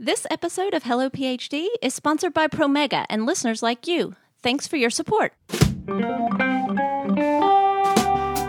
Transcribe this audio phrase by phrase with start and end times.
[0.00, 4.14] This episode of Hello PhD is sponsored by Promega and listeners like you.
[4.40, 5.32] Thanks for your support.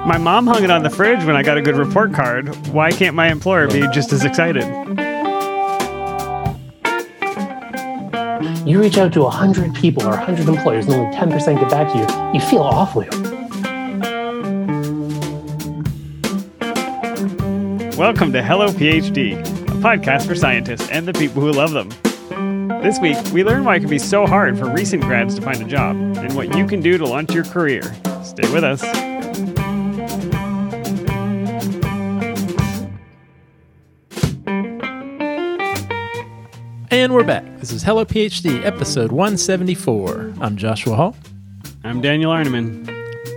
[0.05, 2.55] My mom hung it on the fridge when I got a good report card.
[2.67, 4.63] Why can't my employer be just as excited?
[8.68, 11.97] You reach out to 100 people or 100 employers and only 10% get back to
[11.97, 13.02] you, you feel awful.
[17.97, 21.89] Welcome to Hello PhD, a podcast for scientists and the people who love them.
[22.82, 25.61] This week, we learn why it can be so hard for recent grads to find
[25.61, 27.82] a job and what you can do to launch your career.
[28.24, 28.83] Stay with us.
[36.91, 37.45] And we're back.
[37.59, 40.33] This is Hello PhD, episode 174.
[40.41, 41.16] I'm Joshua Hall,
[41.83, 42.88] I'm Daniel Arneman.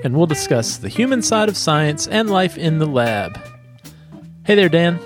[0.04, 3.38] and we'll discuss the human side of science and life in the lab.
[4.44, 4.98] Hey there, Dan.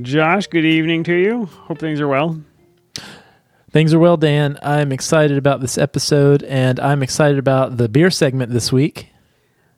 [0.00, 1.44] Josh, good evening to you.
[1.44, 2.40] Hope things are well.
[3.70, 4.58] Things are well, Dan.
[4.62, 9.08] I'm excited about this episode, and I'm excited about the beer segment this week.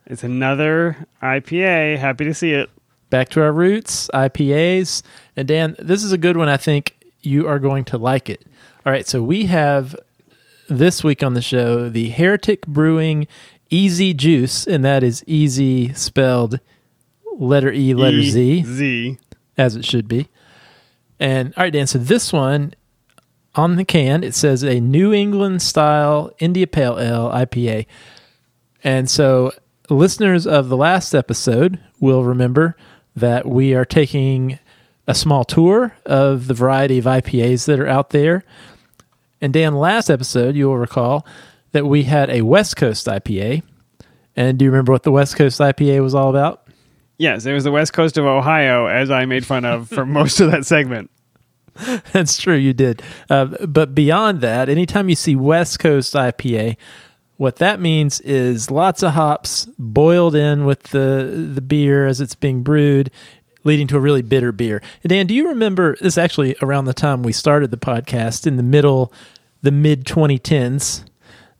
[0.06, 1.98] It's another IPA.
[1.98, 2.70] Happy to see it.
[3.10, 5.02] Back to our roots, IPAs.
[5.36, 6.48] And Dan, this is a good one.
[6.48, 8.46] I think you are going to like it.
[8.86, 9.96] All right, so we have
[10.68, 13.26] this week on the show the Heretic Brewing
[13.68, 16.60] Easy Juice, and that is easy spelled
[17.36, 18.62] letter E, letter Z.
[18.64, 19.18] Z.
[19.56, 20.28] as it should be.
[21.20, 21.86] And all right, Dan.
[21.86, 22.74] So this one
[23.55, 27.86] on the can it says a New England style India Pale Ale IPA.
[28.83, 29.52] And so
[29.88, 32.77] listeners of the last episode will remember
[33.16, 34.58] that we are taking
[35.06, 38.44] a small tour of the variety of IPAs that are out there.
[39.41, 41.27] And Dan, last episode you will recall
[41.72, 43.62] that we had a West Coast IPA.
[44.36, 46.63] And do you remember what the West Coast IPA was all about?
[47.18, 50.40] Yes, it was the west coast of Ohio, as I made fun of for most
[50.40, 51.10] of that segment.
[52.12, 53.02] That's true, you did.
[53.28, 56.76] Uh, but beyond that, anytime you see West Coast IPA,
[57.36, 62.36] what that means is lots of hops boiled in with the the beer as it's
[62.36, 63.11] being brewed,
[63.64, 64.80] leading to a really bitter beer.
[65.02, 66.14] And Dan, do you remember this?
[66.14, 69.12] is Actually, around the time we started the podcast, in the middle,
[69.62, 71.05] the mid 2010s,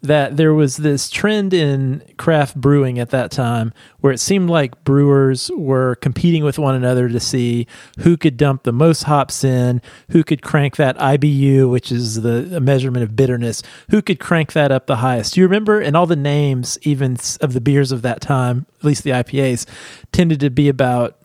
[0.05, 4.85] that there was this trend in craft brewing at that time where it seemed like
[4.85, 7.67] brewers were competing with one another to see
[8.01, 12.61] who could dump the most hops in, who could crank that IBU, which is the
[12.61, 15.35] measurement of bitterness, who could crank that up the highest.
[15.35, 15.81] Do you remember?
[15.81, 19.67] And all the names, even of the beers of that time, at least the IPAs,
[20.13, 21.17] tended to be about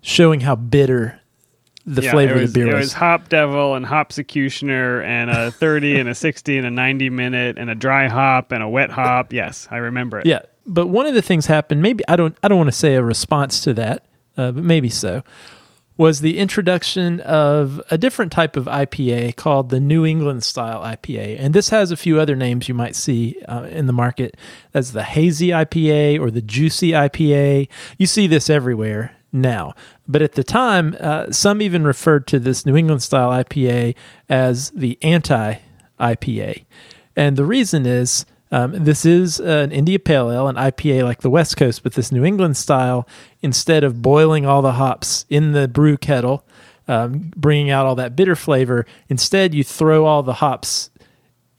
[0.00, 1.20] showing how bitter
[1.94, 2.86] the Yeah, flavor was, of the beer It was.
[2.86, 7.58] was Hop Devil and Hopsecutioner and a 30 and a 60 and a 90 minute
[7.58, 9.32] and a dry hop and a wet hop.
[9.32, 10.26] Yes, I remember it.
[10.26, 11.82] Yeah, but one of the things happened.
[11.82, 12.36] Maybe I don't.
[12.42, 14.04] I don't want to say a response to that,
[14.36, 15.22] uh, but maybe so.
[15.96, 21.40] Was the introduction of a different type of IPA called the New England style IPA,
[21.40, 24.36] and this has a few other names you might see uh, in the market.
[24.70, 27.66] That's the hazy IPA or the juicy IPA.
[27.98, 29.74] You see this everywhere now,
[30.06, 33.94] but at the time, uh, some even referred to this New England style IPA
[34.28, 35.56] as the anti
[36.00, 36.64] IPA.
[37.16, 41.30] And the reason is um, this is an India Pale Ale, an IPA like the
[41.30, 43.06] West Coast, but this New England style,
[43.42, 46.44] instead of boiling all the hops in the brew kettle,
[46.86, 50.90] um, bringing out all that bitter flavor, instead you throw all the hops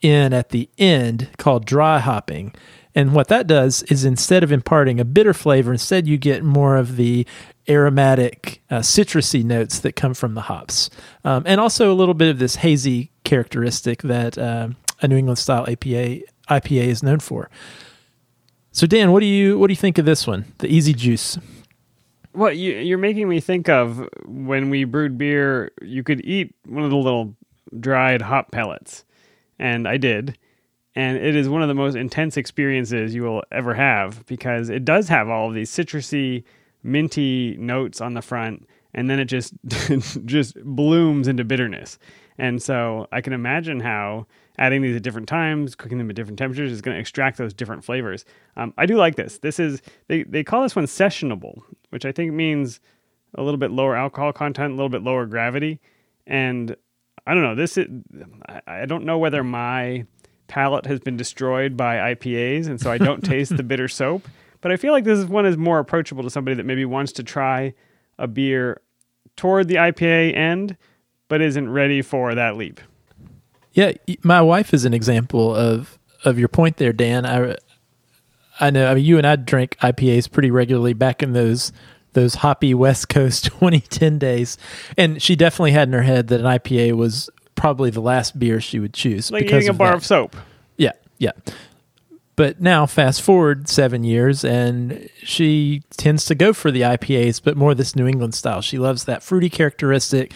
[0.02, 2.54] in at the end called dry hopping.
[2.96, 6.76] And what that does is instead of imparting a bitter flavor, instead you get more
[6.76, 7.26] of the
[7.70, 10.90] aromatic, uh, citrusy notes that come from the hops,
[11.24, 15.38] um, and also a little bit of this hazy characteristic that um a New England
[15.38, 17.50] style APA IPA is known for.
[18.72, 21.38] So, Dan, what do you what do you think of this one, the Easy Juice?
[22.34, 26.84] Well, you, you're making me think of when we brewed beer, you could eat one
[26.84, 27.36] of the little
[27.80, 29.04] dried hop pellets.
[29.58, 30.38] And I did.
[30.96, 34.86] And it is one of the most intense experiences you will ever have because it
[34.86, 36.44] does have all of these citrusy,
[36.84, 38.68] minty notes on the front.
[38.94, 39.54] And then it just
[40.26, 42.00] just blooms into bitterness.
[42.40, 44.26] And so I can imagine how
[44.58, 47.54] adding these at different times, cooking them at different temperatures is going to extract those
[47.54, 48.26] different flavors.
[48.58, 49.38] Um, I do like this.
[49.40, 52.80] This is they they call this one sessionable, which I think means
[53.36, 55.80] a little bit lower alcohol content, a little bit lower gravity,
[56.26, 56.76] and
[57.28, 57.56] I don't know.
[57.56, 57.88] This is,
[58.48, 60.06] I, I don't know whether my
[60.50, 64.28] palate has been destroyed by IPAs, and so I don't taste the bitter soap.
[64.62, 67.24] But I feel like this one is more approachable to somebody that maybe wants to
[67.24, 67.74] try
[68.18, 68.82] a beer
[69.38, 70.76] toward the IPA end,
[71.30, 72.82] but isn't ready for that leap.
[73.72, 73.94] Yeah,
[74.24, 77.26] my wife is an example of of your point there, Dan.
[77.26, 77.56] I
[78.60, 78.92] I know.
[78.92, 81.72] I mean, you and I drank IPAs pretty regularly back in those
[82.14, 84.58] those hoppy West Coast 2010 days.
[84.98, 87.30] And she definitely had in her head that an IPA was
[87.60, 89.30] probably the last beer she would choose.
[89.30, 89.98] Like because eating a bar that.
[89.98, 90.36] of soap.
[90.78, 91.32] Yeah, yeah.
[92.38, 97.58] But now, fast forward seven years, and she tends to go for the IPAs, but
[97.58, 98.62] more this New England style.
[98.62, 100.32] She loves that fruity characteristic,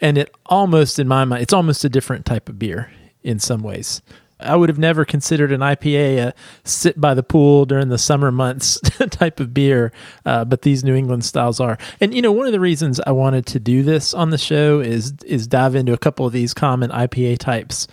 [0.00, 2.92] and it almost, in my mind, it's almost a different type of beer
[3.24, 4.00] in some ways.
[4.42, 6.34] I would have never considered an IPA a
[6.64, 9.92] sit by the pool during the summer months type of beer,
[10.24, 11.78] uh, but these New England styles are.
[12.00, 14.80] And you know, one of the reasons I wanted to do this on the show
[14.80, 17.86] is is dive into a couple of these common IPA types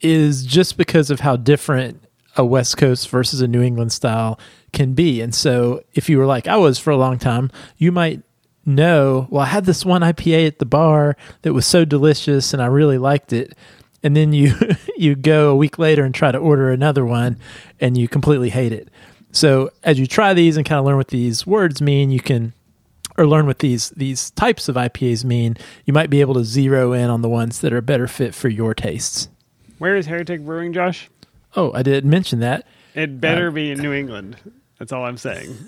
[0.00, 2.02] is just because of how different
[2.36, 4.38] a West Coast versus a New England style
[4.72, 5.20] can be.
[5.20, 8.22] And so, if you were like I was for a long time, you might
[8.66, 12.62] know, well, I had this one IPA at the bar that was so delicious and
[12.62, 13.54] I really liked it.
[14.04, 14.54] And then you
[14.96, 17.38] you go a week later and try to order another one
[17.80, 18.88] and you completely hate it.
[19.32, 22.52] So, as you try these and kind of learn what these words mean, you can
[23.16, 26.92] or learn what these these types of IPAs mean, you might be able to zero
[26.92, 29.28] in on the ones that are better fit for your tastes.
[29.78, 31.10] Where is Heretic Brewing, Josh?
[31.56, 32.66] Oh, I didn't mention that.
[32.94, 34.36] It better uh, be in New England.
[34.78, 35.56] That's all I'm saying.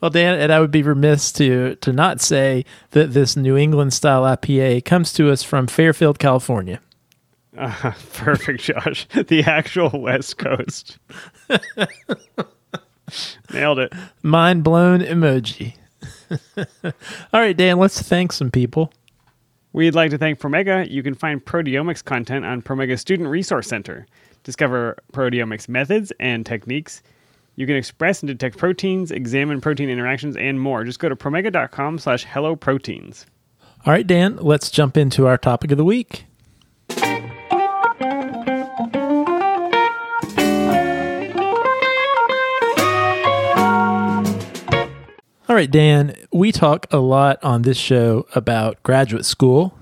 [0.00, 3.92] Well, Dan, and I would be remiss to to not say that this New England
[3.92, 6.80] style IPA comes to us from Fairfield, California.
[7.60, 9.06] Uh, perfect, Josh.
[9.28, 10.98] The actual West Coast.
[13.52, 13.92] Nailed it.
[14.22, 15.74] Mind blown emoji.
[17.32, 18.92] All right, Dan, let's thank some people.
[19.72, 20.90] We'd like to thank Promega.
[20.90, 24.06] You can find proteomics content on Promega Student Resource Center.
[24.42, 27.02] Discover proteomics methods and techniques.
[27.56, 30.84] You can express and detect proteins, examine protein interactions, and more.
[30.84, 33.26] Just go to promega.com slash hello proteins.
[33.84, 36.24] All right, Dan, let's jump into our topic of the week.
[45.50, 49.76] All right, Dan, we talk a lot on this show about graduate school.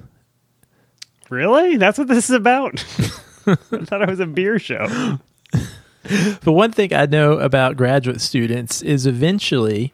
[1.29, 1.77] Really?
[1.77, 2.83] That's what this is about?
[3.47, 3.55] I
[3.85, 5.19] thought it was a beer show.
[6.05, 9.93] The one thing I know about graduate students is eventually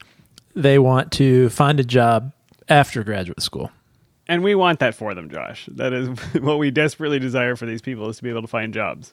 [0.54, 2.32] they want to find a job
[2.68, 3.72] after graduate school.
[4.28, 5.68] And we want that for them, Josh.
[5.72, 6.08] That is
[6.40, 9.12] what we desperately desire for these people is to be able to find jobs.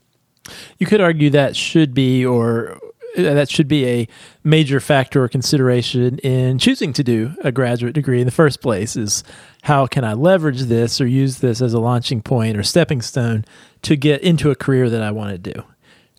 [0.77, 2.79] You could argue that should be or
[3.17, 4.07] Uh, that should be a
[4.43, 8.95] major factor or consideration in choosing to do a graduate degree in the first place
[8.95, 9.23] is
[9.63, 13.43] how can I leverage this or use this as a launching point or stepping stone
[13.81, 15.63] to get into a career that I want to do.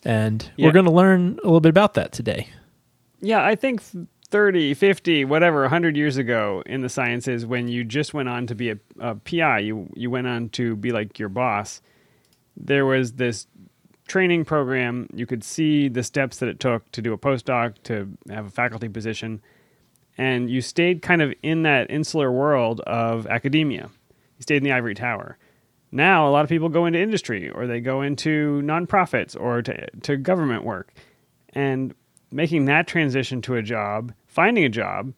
[0.04, 0.66] And Yeah.
[0.66, 2.48] we're going to learn a little bit about that today.
[3.20, 3.80] Yeah, I think
[4.28, 8.54] 30, 50, whatever, 100 years ago in the sciences, when you just went on to
[8.54, 11.80] be a, a PI, you, you went on to be like your boss,
[12.56, 13.46] there was this
[14.06, 15.08] training program.
[15.14, 18.50] You could see the steps that it took to do a postdoc, to have a
[18.50, 19.43] faculty position.
[20.19, 23.90] And you stayed kind of in that insular world of academia.
[24.38, 25.38] You stayed in the ivory tower.
[25.90, 29.90] Now, a lot of people go into industry or they go into nonprofits or to,
[30.02, 30.93] to government work.
[31.50, 31.94] And
[32.31, 35.12] making that transition to a job, finding a job,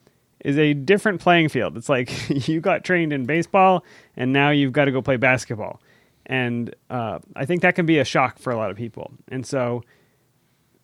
[0.44, 1.76] is a different playing field.
[1.76, 2.12] It's like
[2.48, 3.84] you got trained in baseball
[4.16, 5.80] and now you've got to go play basketball.
[6.26, 9.12] And uh, I think that can be a shock for a lot of people.
[9.28, 9.82] And so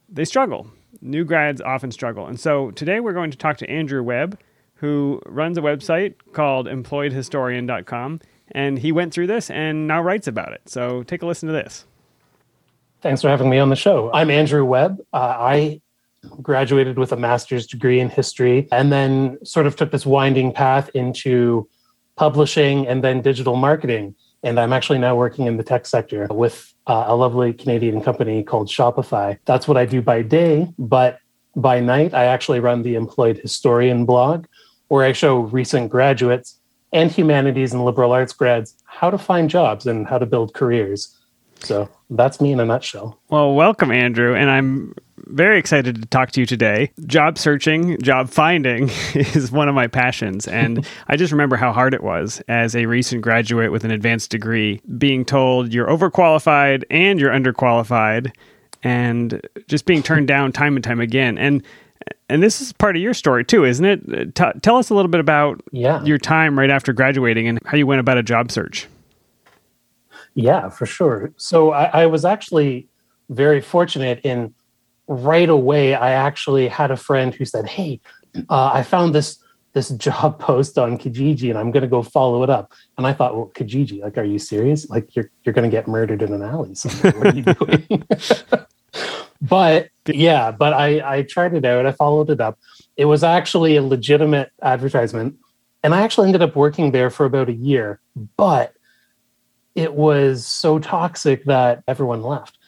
[0.08, 0.70] they struggle.
[1.00, 2.26] New grads often struggle.
[2.26, 4.38] And so today we're going to talk to Andrew Webb,
[4.75, 8.20] who runs a website called employedhistorian.com.
[8.52, 10.62] And he went through this and now writes about it.
[10.66, 11.87] So take a listen to this.
[13.00, 14.11] Thanks for having me on the show.
[14.12, 15.00] I'm Andrew Webb.
[15.12, 15.80] Uh, I
[16.42, 20.90] graduated with a master's degree in history and then sort of took this winding path
[20.94, 21.68] into
[22.16, 24.14] publishing and then digital marketing.
[24.42, 28.42] And I'm actually now working in the tech sector with uh, a lovely Canadian company
[28.42, 29.38] called Shopify.
[29.44, 30.73] That's what I do by day.
[30.78, 31.18] But
[31.54, 34.47] by night, I actually run the Employed Historian blog,
[34.88, 36.59] where I show recent graduates
[36.92, 41.16] and humanities and liberal arts grads how to find jobs and how to build careers.
[41.62, 43.19] So that's me in a nutshell.
[43.29, 44.95] Well, welcome, Andrew, and I'm
[45.26, 46.90] very excited to talk to you today.
[47.07, 51.95] Job searching, job finding is one of my passions, and I just remember how hard
[51.95, 57.21] it was as a recent graduate with an advanced degree being told you're overqualified and
[57.21, 58.33] you're underqualified,
[58.83, 61.38] and just being turned down time and time again.
[61.38, 61.62] And
[62.31, 64.35] and this is part of your story too, isn't it?
[64.35, 66.02] T- tell us a little bit about Yeah.
[66.05, 68.87] your time right after graduating and how you went about a job search.
[70.40, 71.32] Yeah, for sure.
[71.37, 72.88] So I, I was actually
[73.28, 74.54] very fortunate in
[75.06, 75.94] right away.
[75.94, 78.00] I actually had a friend who said, "Hey,
[78.49, 79.38] uh, I found this
[79.75, 83.12] this job post on Kijiji, and I'm going to go follow it up." And I
[83.12, 84.88] thought, "Well, Kijiji, like, are you serious?
[84.88, 87.12] Like, you're you're going to get murdered in an alley somewhere?
[87.18, 88.04] What are you doing?"
[89.42, 91.85] but yeah, but I I tried it out.
[91.85, 92.59] I followed it up.
[92.97, 95.37] It was actually a legitimate advertisement.
[95.82, 98.00] And I actually ended up working there for about a year,
[98.37, 98.75] but
[99.80, 102.58] it was so toxic that everyone left.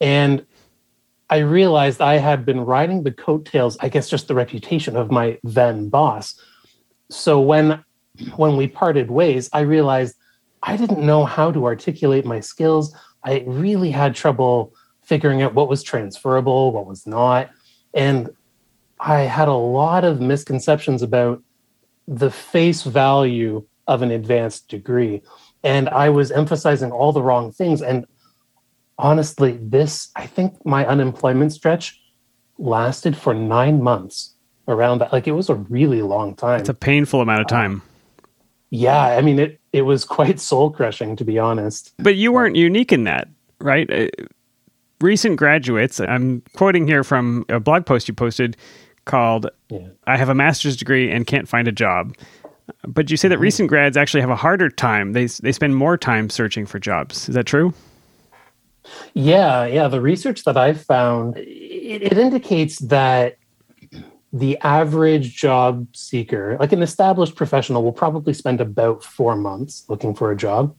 [0.00, 0.44] And
[1.30, 5.38] I realized I had been riding the coattails, I guess just the reputation of my
[5.44, 6.40] then boss.
[7.10, 7.84] So when
[8.34, 10.16] when we parted ways, I realized
[10.62, 12.92] I didn't know how to articulate my skills.
[13.22, 17.50] I really had trouble figuring out what was transferable, what was not.
[17.94, 18.30] And
[18.98, 21.42] I had a lot of misconceptions about
[22.08, 25.22] the face value of an advanced degree.
[25.64, 27.82] And I was emphasizing all the wrong things.
[27.82, 28.06] And
[28.98, 32.00] honestly, this, I think my unemployment stretch
[32.58, 34.34] lasted for nine months
[34.66, 35.12] around that.
[35.12, 36.60] Like it was a really long time.
[36.60, 37.82] It's a painful amount of time.
[38.70, 39.60] Yeah, I mean it.
[39.72, 41.94] It was quite soul crushing, to be honest.
[41.98, 43.28] But you weren't unique in that,
[43.60, 43.90] right?
[43.90, 44.08] Uh,
[45.00, 46.00] recent graduates.
[46.00, 48.56] I'm quoting here from a blog post you posted
[49.06, 49.88] called Yeah.
[50.06, 52.14] "I have a master's degree and can't find a job."
[52.86, 53.42] But you say that mm-hmm.
[53.42, 55.12] recent grads actually have a harder time.
[55.12, 57.28] They they spend more time searching for jobs.
[57.28, 57.72] Is that true?
[59.14, 59.88] Yeah, yeah.
[59.88, 63.36] The research that I've found it, it indicates that
[64.32, 70.14] the average job seeker, like an established professional, will probably spend about four months looking
[70.14, 70.76] for a job,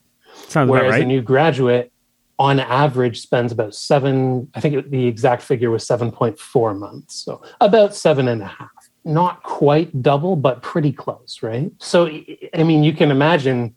[0.48, 1.04] Sounds whereas right.
[1.04, 1.92] a new graduate,
[2.38, 4.50] on average, spends about seven.
[4.54, 8.42] I think it- the exact figure was seven point four months, so about seven and
[8.42, 8.70] a half.
[9.10, 11.72] Not quite double, but pretty close, right?
[11.80, 12.08] So,
[12.54, 13.76] I mean, you can imagine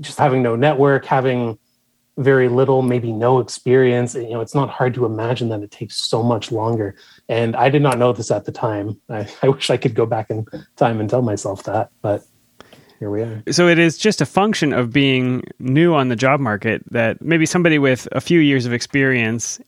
[0.00, 1.58] just having no network, having
[2.16, 4.14] very little, maybe no experience.
[4.14, 6.96] You know, it's not hard to imagine that it takes so much longer.
[7.28, 9.00] And I did not know this at the time.
[9.08, 10.46] I, I wish I could go back in
[10.76, 12.22] time and tell myself that, but
[12.98, 13.42] here we are.
[13.50, 17.46] so it is just a function of being new on the job market that maybe
[17.46, 19.60] somebody with a few years of experience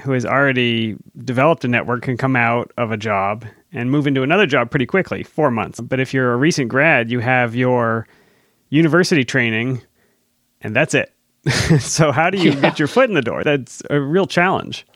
[0.00, 4.22] who has already developed a network can come out of a job and move into
[4.22, 5.80] another job pretty quickly, four months.
[5.80, 8.06] But if you're a recent grad, you have your
[8.70, 9.82] university training
[10.60, 11.12] and that's it.
[11.80, 12.60] so how do you Yeah.
[12.60, 13.44] get your foot in the door?
[13.44, 14.86] That's a real challenge.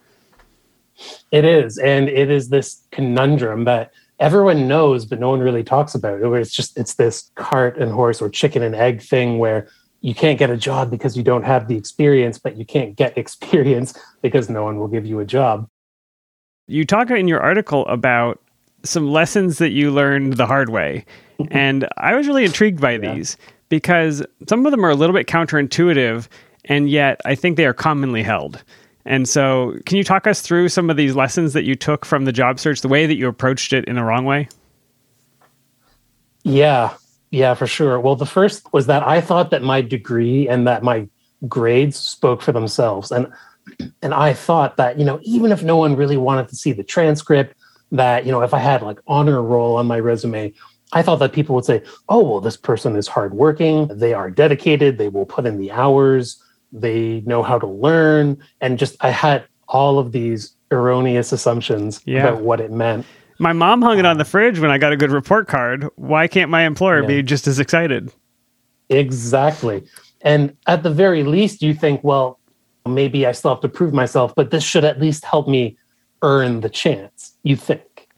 [1.31, 1.79] It is.
[1.79, 6.27] And it is this conundrum that everyone knows, but no one really talks about it.
[6.27, 9.69] Where it's just, it's this cart and horse or chicken and egg thing where
[10.01, 13.17] you can't get a job because you don't have the experience, but you can't get
[13.23, 15.69] experience because no one will give you a job.
[16.67, 18.41] You talk in your article about
[18.85, 21.05] some lessons that you learned the hard way.
[21.51, 23.15] and I was really intrigued by Yeah.
[23.15, 23.37] these
[23.69, 26.29] because some of them are a little bit counterintuitive,
[26.67, 28.63] and yet I think they are commonly held.
[29.05, 32.25] And so, can you talk us through some of these lessons that you took from
[32.27, 34.49] the job search, the way that you approached it in the wrong way?
[36.45, 36.95] Yeah,
[37.31, 38.01] yeah, for sure.
[38.01, 41.09] Well, the first was that I thought that my degree and that my
[41.47, 43.11] grades spoke for themselves.
[43.13, 43.27] And
[44.03, 46.83] and I thought that, you know, even if no one really wanted to see the
[46.83, 47.55] transcript,
[47.93, 50.55] that, you know, if I had like honor roll on my resume,
[50.93, 54.97] I thought that people would say, oh, well, this person is hardworking, they are dedicated,
[54.97, 56.43] they will put in the hours,
[56.73, 58.39] they know how to learn.
[58.63, 62.27] And just I had all of these erroneous assumptions Yeah.
[62.27, 63.05] about what it meant.
[63.39, 65.89] My mom hung it on the fridge when I got a good report card.
[65.97, 68.13] Why can't my employer be just as excited?
[68.89, 69.85] Exactly.
[70.23, 72.41] And at the very least, you think, well,
[72.87, 75.77] maybe I still have to prove myself, but this should at least help me
[76.23, 78.09] earn the chance, you think.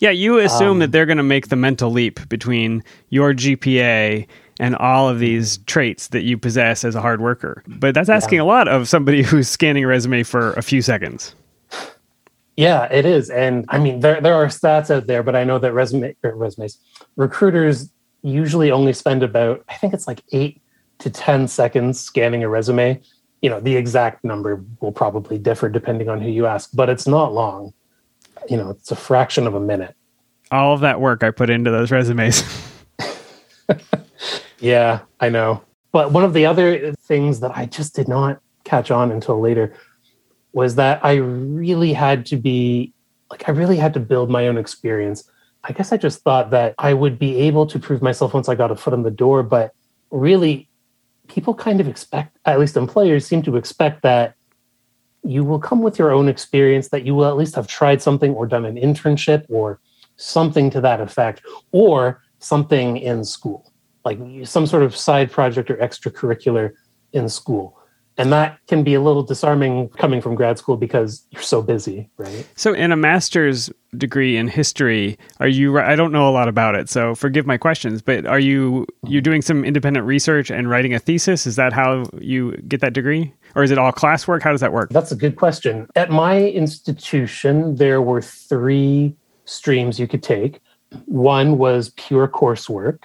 [0.00, 4.26] Yeah, you assume Um, that they're going to make the mental leap between your GPA
[4.60, 7.62] and all of these traits that you possess as a hard worker.
[7.66, 11.34] But that's asking a lot of somebody who's scanning a resume for a few seconds.
[12.58, 13.30] Yeah, it is.
[13.30, 16.78] And I mean, there, there are stats out there, but I know that resume, resumes,
[17.14, 17.88] recruiters
[18.22, 20.60] usually only spend about, I think it's like eight
[20.98, 23.00] to 10 seconds scanning a resume.
[23.42, 27.06] You know, the exact number will probably differ depending on who you ask, but it's
[27.06, 27.72] not long.
[28.50, 29.94] You know, it's a fraction of a minute.
[30.50, 32.42] All of that work I put into those resumes.
[34.60, 35.62] Yeah, I know.
[35.92, 39.74] But one of the other things that I just did not catch on until later
[40.58, 42.92] was that I really had to be
[43.30, 45.30] like, I really had to build my own experience.
[45.62, 48.54] I guess I just thought that I would be able to prove myself once I
[48.54, 49.42] got a foot in the door.
[49.42, 49.72] But
[50.10, 50.68] really,
[51.28, 54.34] people kind of expect, at least employers seem to expect that
[55.22, 58.32] you will come with your own experience, that you will at least have tried something
[58.34, 59.78] or done an internship or
[60.16, 63.72] something to that effect, or something in school
[64.04, 66.72] like some sort of side project or extracurricular
[67.12, 67.77] in school.
[68.18, 72.10] And that can be a little disarming coming from grad school because you're so busy,
[72.16, 72.46] right?
[72.56, 75.78] so, in a master's degree in history, are you?
[75.78, 78.02] I don't know a lot about it, so forgive my questions.
[78.02, 81.46] But are you you doing some independent research and writing a thesis?
[81.46, 84.42] Is that how you get that degree, or is it all classwork?
[84.42, 84.90] How does that work?
[84.90, 85.86] That's a good question.
[85.94, 90.60] At my institution, there were three streams you could take.
[91.06, 92.98] One was pure coursework.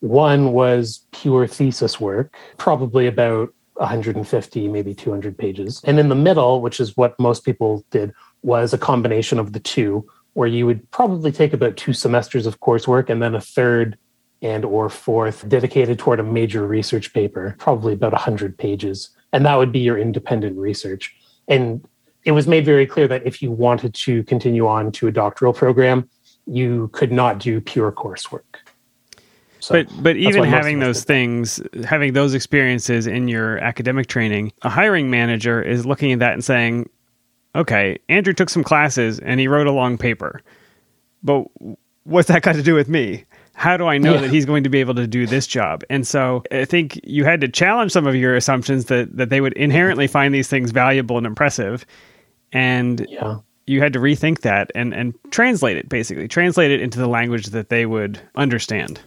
[0.00, 5.80] One was pure thesis work, probably about 150, maybe 200 pages.
[5.84, 9.60] And in the middle, which is what most people did, was a combination of the
[9.60, 13.96] two, where you would probably take about two semesters of coursework and then a third
[14.42, 19.10] and or fourth dedicated toward a major research paper, probably about 100 pages.
[19.32, 21.16] And that would be your independent research.
[21.48, 21.86] And
[22.24, 25.52] it was made very clear that if you wanted to continue on to a doctoral
[25.52, 26.08] program,
[26.46, 28.55] you could not do pure coursework.
[29.66, 34.68] So but but even having those things, having those experiences in your academic training, a
[34.68, 36.88] hiring manager is looking at that and saying,
[37.56, 40.40] "Okay, Andrew took some classes and he wrote a long paper,
[41.24, 41.46] but
[42.04, 43.24] what's that got to do with me?
[43.54, 44.20] How do I know yeah.
[44.20, 47.24] that he's going to be able to do this job?" And so I think you
[47.24, 50.70] had to challenge some of your assumptions that that they would inherently find these things
[50.70, 51.84] valuable and impressive,
[52.52, 57.00] and yeah you had to rethink that and, and translate it basically translate it into
[57.00, 59.00] the language that they would understand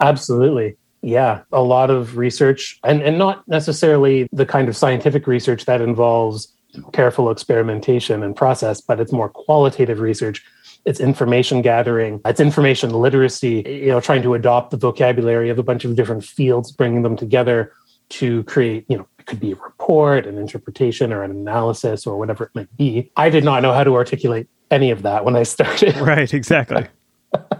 [0.00, 0.76] Absolutely.
[1.02, 5.80] Yeah, a lot of research, and, and not necessarily the kind of scientific research that
[5.80, 6.52] involves
[6.92, 10.44] careful experimentation and process, but it's more qualitative research.
[10.84, 15.62] It's information gathering, it's information literacy, you know, trying to adopt the vocabulary of a
[15.62, 17.72] bunch of different fields, bringing them together
[18.08, 22.18] to create, you know, it could be a report, an interpretation, or an analysis, or
[22.18, 23.10] whatever it might be.
[23.16, 25.96] I did not know how to articulate any of that when I started.
[25.96, 26.86] Right, exactly.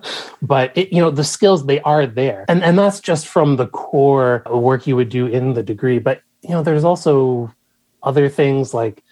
[0.43, 2.45] but it, you know the skills they are there.
[2.49, 5.99] And and that's just from the core work you would do in the degree.
[5.99, 7.53] But you know there's also
[8.03, 9.03] other things like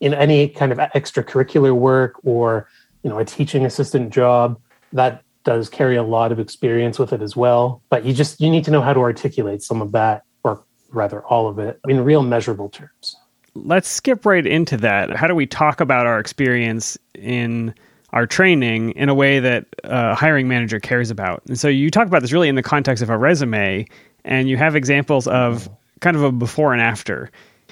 [0.00, 2.68] in any kind of extracurricular work or
[3.02, 4.60] you know a teaching assistant job
[4.92, 7.82] that does carry a lot of experience with it as well.
[7.90, 11.22] But you just you need to know how to articulate some of that or rather
[11.22, 13.16] all of it in real measurable terms.
[13.54, 15.14] Let's skip right into that.
[15.14, 17.74] How do we talk about our experience in
[18.12, 21.42] our training in a way that a hiring manager cares about.
[21.48, 23.86] And so you talk about this really in the context of a resume,
[24.24, 25.68] and you have examples of
[26.00, 27.30] kind of a before and after.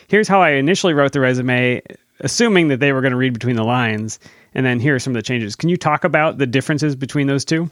[0.09, 1.83] Here's how I initially wrote the resume,
[2.21, 4.19] assuming that they were going to read between the lines,
[4.55, 5.55] and then here are some of the changes.
[5.55, 7.71] Can you talk about the differences between those two?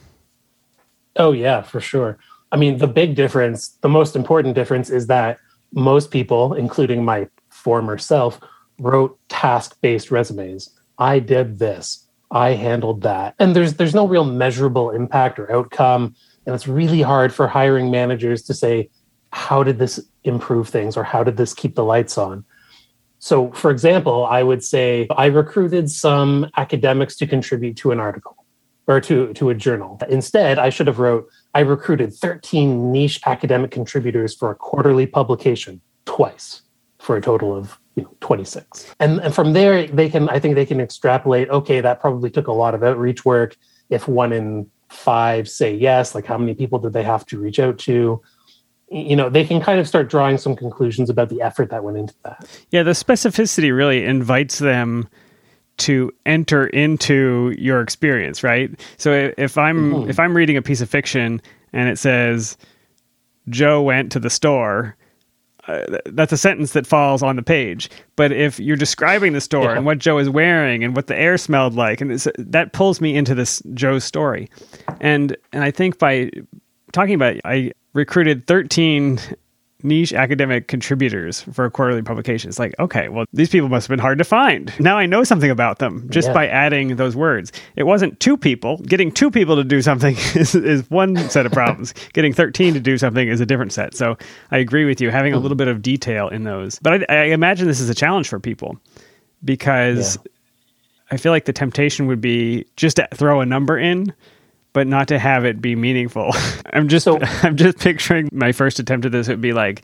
[1.16, 2.18] Oh, yeah, for sure.
[2.52, 5.38] I mean, the big difference, the most important difference is that
[5.72, 8.40] most people, including my former self,
[8.78, 10.70] wrote task based resumes.
[10.98, 12.04] I did this.
[12.30, 13.34] I handled that.
[13.38, 16.14] And there's there's no real measurable impact or outcome.
[16.46, 18.90] And it's really hard for hiring managers to say,
[19.32, 22.44] how did this improve things or how did this keep the lights on?
[23.18, 28.36] So, for example, I would say I recruited some academics to contribute to an article
[28.86, 30.00] or to, to a journal.
[30.08, 35.80] Instead, I should have wrote, I recruited 13 niche academic contributors for a quarterly publication
[36.06, 36.62] twice
[37.08, 40.54] for a total of you know 26 and, and from there they can i think
[40.56, 43.56] they can extrapolate okay that probably took a lot of outreach work.
[43.88, 47.58] If one in five say yes like how many people did they have to reach
[47.58, 48.20] out to?
[48.90, 51.96] You know they can kind of start drawing some conclusions about the effort that went
[51.96, 52.46] into that.
[52.68, 55.08] Yeah the specificity really invites them
[55.78, 58.78] to enter into your experience right?
[58.98, 60.10] So if i'm mm-hmm.
[60.10, 61.40] if i'm reading a piece of fiction
[61.72, 62.58] and it says
[63.48, 64.94] joe went to the store
[65.68, 67.90] uh, that's a sentence that falls on the page.
[68.16, 69.76] But if you're describing the store yeah.
[69.76, 73.14] and what Joe is wearing and what the air smelled like, and that pulls me
[73.14, 74.48] into this Joe's story.
[75.00, 76.30] And and I think by
[76.92, 79.20] talking about, it, I recruited 13
[79.82, 82.48] niche academic contributors for a quarterly publication.
[82.48, 84.72] It's like, okay, well, these people must have been hard to find.
[84.80, 86.34] Now I know something about them just yeah.
[86.34, 87.52] by adding those words.
[87.76, 88.78] It wasn't two people.
[88.78, 91.94] Getting two people to do something is, is one set of problems.
[92.12, 93.94] Getting 13 to do something is a different set.
[93.94, 94.16] So
[94.50, 96.78] I agree with you, having a little bit of detail in those.
[96.80, 98.78] But I, I imagine this is a challenge for people
[99.44, 100.22] because yeah.
[101.10, 104.12] I feel like the temptation would be just to throw a number in
[104.72, 106.30] but not to have it be meaningful.
[106.72, 109.82] I'm just so, I'm just picturing my first attempt at this would be like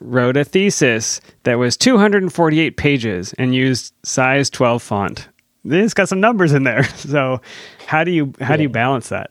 [0.00, 5.28] wrote a thesis that was 248 pages and used size 12 font.
[5.64, 6.84] It's got some numbers in there.
[6.98, 7.40] So
[7.86, 8.56] how do you how yeah.
[8.56, 9.30] do you balance that?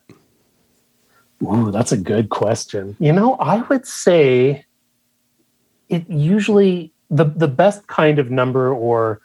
[1.44, 2.96] Ooh, that's a good question.
[3.00, 4.66] You know, I would say
[5.90, 9.22] it usually the the best kind of number or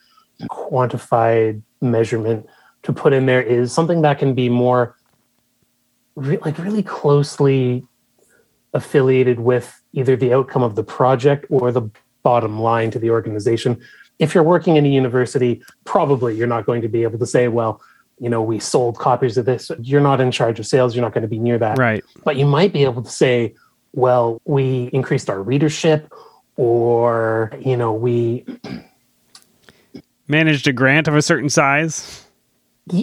[0.50, 2.46] quantified measurement
[2.82, 4.96] to put in there is something that can be more
[6.14, 7.86] re- like really closely
[8.74, 11.82] affiliated with either the outcome of the project or the
[12.22, 13.80] bottom line to the organization.
[14.18, 17.48] If you're working in a university, probably you're not going to be able to say,
[17.48, 17.80] well,
[18.18, 19.70] you know, we sold copies of this.
[19.80, 20.94] You're not in charge of sales.
[20.94, 21.76] You're not going to be near that.
[21.76, 22.04] Right.
[22.24, 23.54] But you might be able to say,
[23.92, 26.12] well, we increased our readership
[26.56, 28.44] or, you know, we
[30.28, 32.24] managed a grant of a certain size.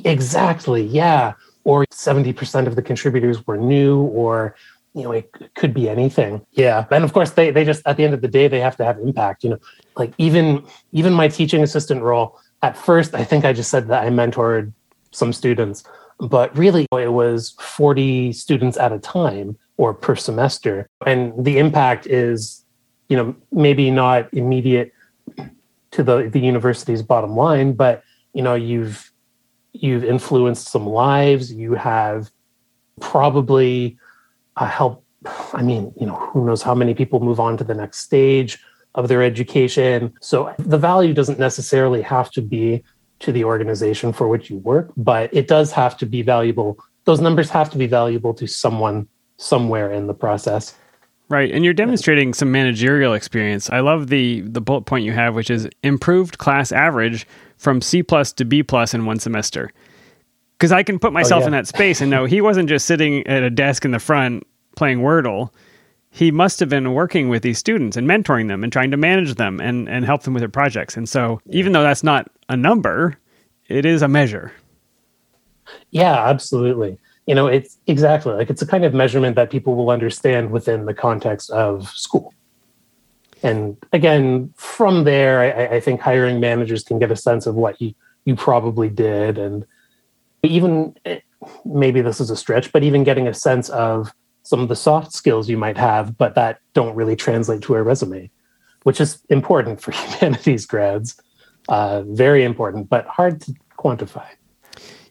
[0.06, 0.84] Exactly.
[0.84, 1.34] Yeah.
[1.64, 4.56] Or 70% of the contributors were new or
[4.94, 6.46] you know, it could be anything.
[6.52, 6.86] Yeah.
[6.90, 8.86] And of course they they just at the end of the day they have to
[8.86, 9.44] have impact.
[9.44, 9.60] You know,
[9.96, 14.04] like even even my teaching assistant role, at first I think I just said that
[14.04, 14.74] I mentored
[15.12, 15.84] some students,
[16.20, 20.90] but really it was 40 students at a time or per semester.
[21.06, 22.66] And the impact is,
[23.08, 24.92] you know, maybe not immediate
[25.92, 29.09] to the, the university's bottom line, but you know, you've
[29.74, 32.32] you've influenced some lives, you have
[33.00, 33.98] probably
[34.56, 35.04] uh, helped
[35.54, 38.60] I mean, you know, who knows how many people move on to the next stage
[38.96, 40.14] of their education.
[40.22, 42.84] So the value doesn't necessarily have to be
[43.20, 46.80] to the organization for which you work, but it does have to be valuable.
[47.04, 50.76] Those numbers have to be valuable to someone somewhere in the process.
[51.30, 53.70] Right, and you're demonstrating some managerial experience.
[53.70, 58.02] I love the the bullet point you have, which is improved class average from C
[58.02, 59.72] plus to B plus in one semester.
[60.58, 61.48] Because I can put oh, myself oh, yeah.
[61.48, 64.46] in that space and know he wasn't just sitting at a desk in the front
[64.76, 65.52] playing Wordle.
[66.10, 69.36] He must have been working with these students and mentoring them and trying to manage
[69.36, 70.98] them and, and help them with their projects.
[70.98, 73.16] And so, even though that's not a number,
[73.68, 74.52] it is a measure.
[75.92, 76.98] Yeah, absolutely
[77.30, 80.86] you know it's exactly like it's a kind of measurement that people will understand within
[80.86, 82.34] the context of school.
[83.44, 87.80] And again from there I, I, think hiring managers can get a sense of what
[87.80, 87.94] you
[88.26, 89.38] you probably did.
[89.38, 89.64] And
[90.42, 91.20] even eh,
[91.64, 94.12] maybe this is a stretch but even getting a sense of
[94.42, 97.84] some of the soft skills you might have but that don't really translate to a
[97.84, 98.32] resume
[98.82, 101.22] which is important for humanities grads.
[101.68, 104.26] Uh, very important but hard to quantify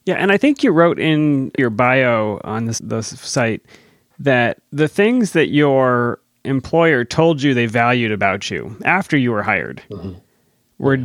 [0.09, 3.61] yeah, and I think you wrote in your bio on this, this site
[4.19, 9.43] that the things that your employer told you they valued about you after you were
[9.43, 10.15] hired mm-hmm.
[10.79, 10.97] were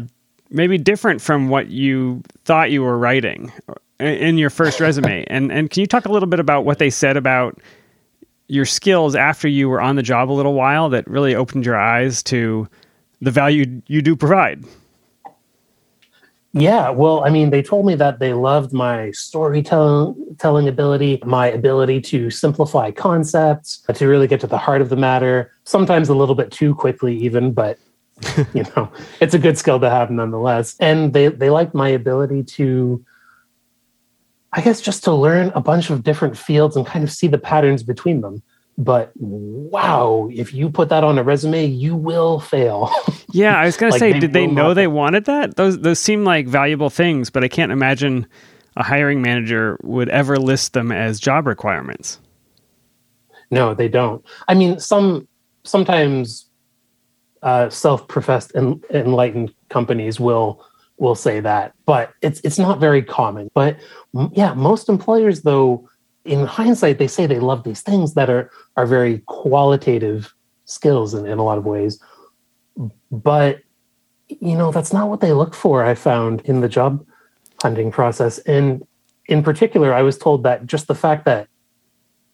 [0.51, 3.51] maybe different from what you thought you were writing
[3.99, 5.25] in your first resume.
[5.29, 7.59] And and can you talk a little bit about what they said about
[8.47, 11.77] your skills after you were on the job a little while that really opened your
[11.77, 12.69] eyes to
[13.19, 14.63] the value you do provide?
[16.55, 21.47] Yeah, well, I mean, they told me that they loved my storytelling telling ability, my
[21.47, 26.09] ability to simplify concepts, uh, to really get to the heart of the matter, sometimes
[26.09, 27.79] a little bit too quickly even, but
[28.53, 30.75] you know, it's a good skill to have nonetheless.
[30.79, 33.03] And they they liked my ability to
[34.55, 37.39] I guess just to learn a bunch of different fields and kind of see the
[37.39, 38.43] patterns between them
[38.77, 42.91] but wow, if you put that on a resume, you will fail.
[43.35, 45.55] Yeah, I was gonna like say, they did they know they wanted that?
[45.55, 48.27] Those those seem like valuable things, but I can't imagine
[48.77, 52.19] a hiring manager would ever list them as job requirements.
[53.49, 54.23] No, they don't.
[54.47, 55.27] I mean, some
[55.63, 56.47] sometimes
[57.41, 60.63] uh, self-professed en- enlightened companies will
[60.97, 63.49] will say that, but it's it's not very common.
[63.55, 63.77] But
[64.33, 65.89] yeah, most employers though
[66.25, 70.33] in hindsight, they say they love these things that are are very qualitative
[70.65, 72.01] skills in, in a lot of ways.
[73.11, 73.61] But
[74.27, 77.05] you know, that's not what they look for, I found in the job
[77.61, 78.39] hunting process.
[78.39, 78.85] And
[79.27, 81.47] in particular, I was told that just the fact that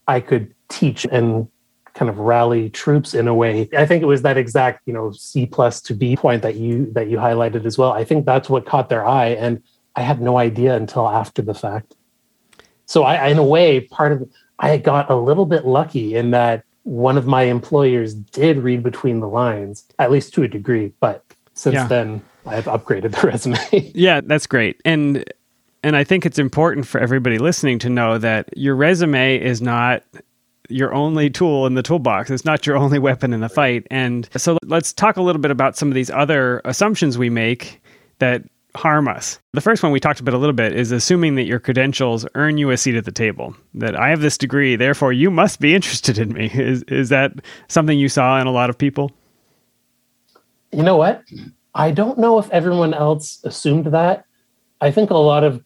[0.08, 1.47] I could teach and
[1.93, 3.69] kind of rally troops in a way.
[3.78, 6.91] I think it was that exact, you know, C plus to B point that you
[6.93, 7.91] that you highlighted as well.
[7.91, 9.30] I think that's what caught their eye.
[9.30, 9.62] And
[9.95, 11.95] I had no idea until after the fact.
[12.89, 16.63] So I, in a way, part of I got a little bit lucky in that
[16.84, 20.91] one of my employers did read between the lines, at least to a degree.
[20.99, 21.23] But
[21.54, 21.88] since yeah.
[21.88, 23.91] then, I've upgraded the resume.
[23.93, 24.82] yeah, that's great.
[24.86, 25.23] And
[25.84, 30.04] and I think it's important for everybody listening to know that your resume is not
[30.67, 32.32] your only tool in the toolbox.
[32.32, 33.86] It's not your only weapon in the fight.
[33.91, 37.84] And so let's talk a little bit about some of these other assumptions we make
[38.17, 38.43] that
[38.75, 39.39] harm us.
[39.53, 42.58] The first one we talked about a little bit is assuming that your credentials earn
[42.58, 43.55] you a seat at the table.
[43.73, 46.51] That I have this degree, therefore you must be interested in me.
[46.53, 47.34] Is is that
[47.67, 49.12] something you saw in a lot of people?
[50.71, 51.23] You know what?
[51.73, 54.25] I don't know if everyone else assumed that.
[54.82, 55.63] I think a lot of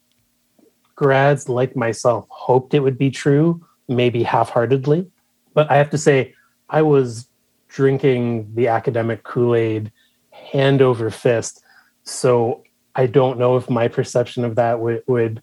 [0.96, 5.10] grads like myself hoped it would be true, maybe half-heartedly.
[5.54, 6.34] But I have to say
[6.70, 7.28] I was
[7.68, 9.92] drinking the academic Kool-Aid
[10.32, 11.64] hand over fist.
[12.04, 12.64] So
[12.96, 15.42] I don't know if my perception of that would, would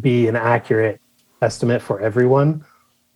[0.00, 1.00] be an accurate
[1.42, 2.64] estimate for everyone.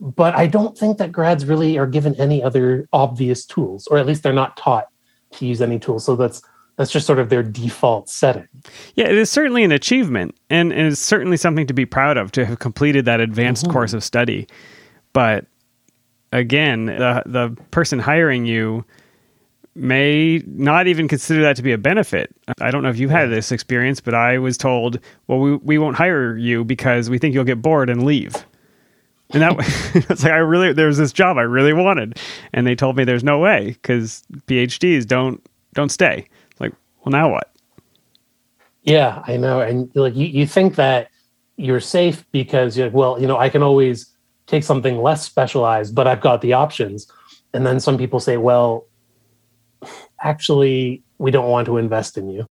[0.00, 4.06] But I don't think that grads really are given any other obvious tools, or at
[4.06, 4.88] least they're not taught
[5.32, 6.04] to use any tools.
[6.04, 6.42] So that's
[6.76, 8.48] that's just sort of their default setting.
[8.94, 12.32] Yeah, it is certainly an achievement, and, and it's certainly something to be proud of
[12.32, 13.72] to have completed that advanced mm-hmm.
[13.72, 14.48] course of study.
[15.12, 15.44] But
[16.32, 18.86] again, the the person hiring you
[19.74, 22.34] may not even consider that to be a benefit.
[22.60, 25.78] I don't know if you've had this experience, but I was told, well, we, we
[25.78, 28.34] won't hire you because we think you'll get bored and leave.
[29.32, 29.54] And that
[30.10, 32.18] it's like I really there's this job I really wanted,
[32.52, 35.40] and they told me there's no way because PhDs don't
[35.72, 36.26] don't stay.
[36.50, 36.72] It's like,
[37.04, 37.52] well, now what?
[38.82, 41.10] Yeah, I know, and like you, you think that
[41.56, 44.06] you're safe because you're like, well, you know, I can always
[44.46, 47.06] take something less specialized, but I've got the options.
[47.52, 48.86] And then some people say, well,
[50.22, 52.46] actually, we don't want to invest in you.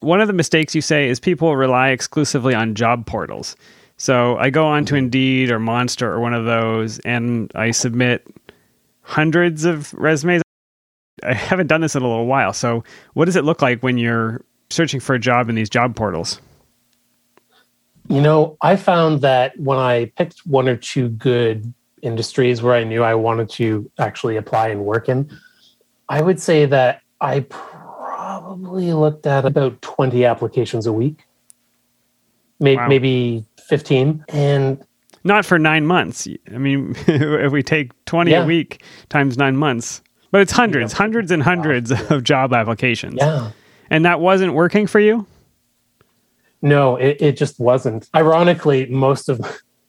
[0.00, 3.56] One of the mistakes you say is people rely exclusively on job portals.
[3.96, 5.04] So I go on to mm-hmm.
[5.04, 8.26] Indeed or Monster or one of those and I submit
[9.02, 10.42] hundreds of resumes.
[11.24, 12.52] I haven't done this in a little while.
[12.52, 15.96] So what does it look like when you're searching for a job in these job
[15.96, 16.40] portals?
[18.08, 22.84] You know, I found that when I picked one or two good industries where I
[22.84, 25.28] knew I wanted to actually apply and work in,
[26.08, 31.24] I would say that I probably looked at about 20 applications a week,
[32.60, 32.88] maybe, wow.
[32.88, 34.24] maybe 15.
[34.28, 34.84] And
[35.24, 36.26] not for nine months.
[36.52, 38.42] I mean, if we take 20 yeah.
[38.42, 40.98] a week times nine months, but it's hundreds, yeah.
[40.98, 43.16] hundreds and hundreds of job applications.
[43.18, 43.50] Yeah.
[43.90, 45.26] And that wasn't working for you?
[46.60, 48.08] No, it, it just wasn't.
[48.14, 49.40] Ironically, most of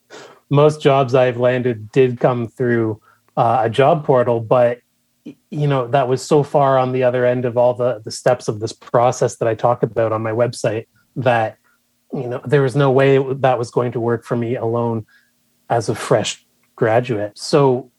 [0.50, 3.02] most jobs I've landed did come through
[3.36, 4.80] uh, a job portal, but
[5.26, 8.48] you know that was so far on the other end of all the the steps
[8.48, 11.58] of this process that I talk about on my website that
[12.14, 15.06] you know there was no way that was going to work for me alone
[15.70, 17.38] as a fresh graduate.
[17.38, 17.92] So,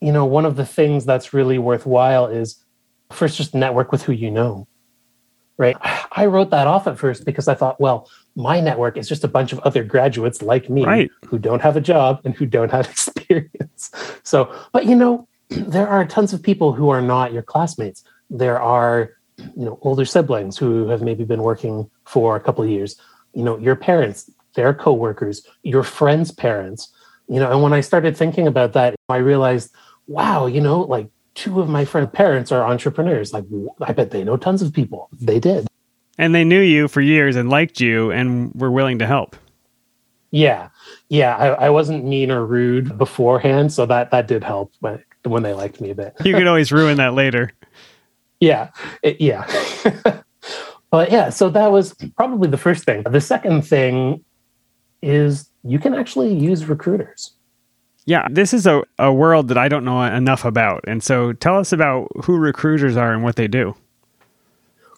[0.00, 2.64] you know, one of the things that's really worthwhile is
[3.10, 4.66] first just network with who you know
[5.60, 5.76] right?
[6.12, 9.28] I wrote that off at first because I thought, well, my network is just a
[9.28, 11.10] bunch of other graduates like me right.
[11.26, 13.90] who don't have a job and who don't have experience.
[14.22, 15.28] So, but you know,
[15.68, 18.04] there are tons of people who are not your classmates.
[18.28, 22.70] There are, you know, older siblings who have maybe been working for a couple of
[22.70, 22.96] years.
[23.34, 26.92] You know, your parents, their coworkers, your friends' parents.
[27.28, 29.72] You know, and when I started thinking about that, I realized,
[30.06, 33.32] wow, you know, like two of my friend parents are entrepreneurs.
[33.32, 33.44] Like,
[33.80, 35.08] I bet they know tons of people.
[35.12, 35.66] They did.
[36.18, 39.36] And they knew you for years and liked you and were willing to help.
[40.30, 40.68] Yeah.
[41.08, 41.36] Yeah.
[41.36, 43.72] I, I wasn't mean or rude beforehand.
[43.72, 46.14] So that, that did help when, when they liked me a bit.
[46.24, 47.52] you could always ruin that later.
[48.40, 48.70] Yeah.
[49.02, 49.46] It, yeah.
[50.90, 53.02] but yeah, so that was probably the first thing.
[53.02, 54.24] The second thing
[55.02, 57.32] is you can actually use recruiters.
[58.06, 60.82] Yeah, this is a, a world that I don't know enough about.
[60.86, 63.76] And so tell us about who recruiters are and what they do.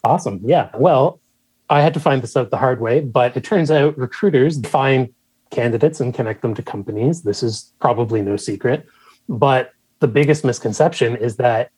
[0.04, 0.40] Awesome.
[0.44, 0.70] Yeah.
[0.74, 1.20] Well,
[1.68, 5.12] I had to find this out the hard way, but it turns out recruiters find
[5.50, 7.22] candidates and connect them to companies.
[7.22, 8.86] This is probably no secret.
[9.28, 11.70] But the biggest misconception is that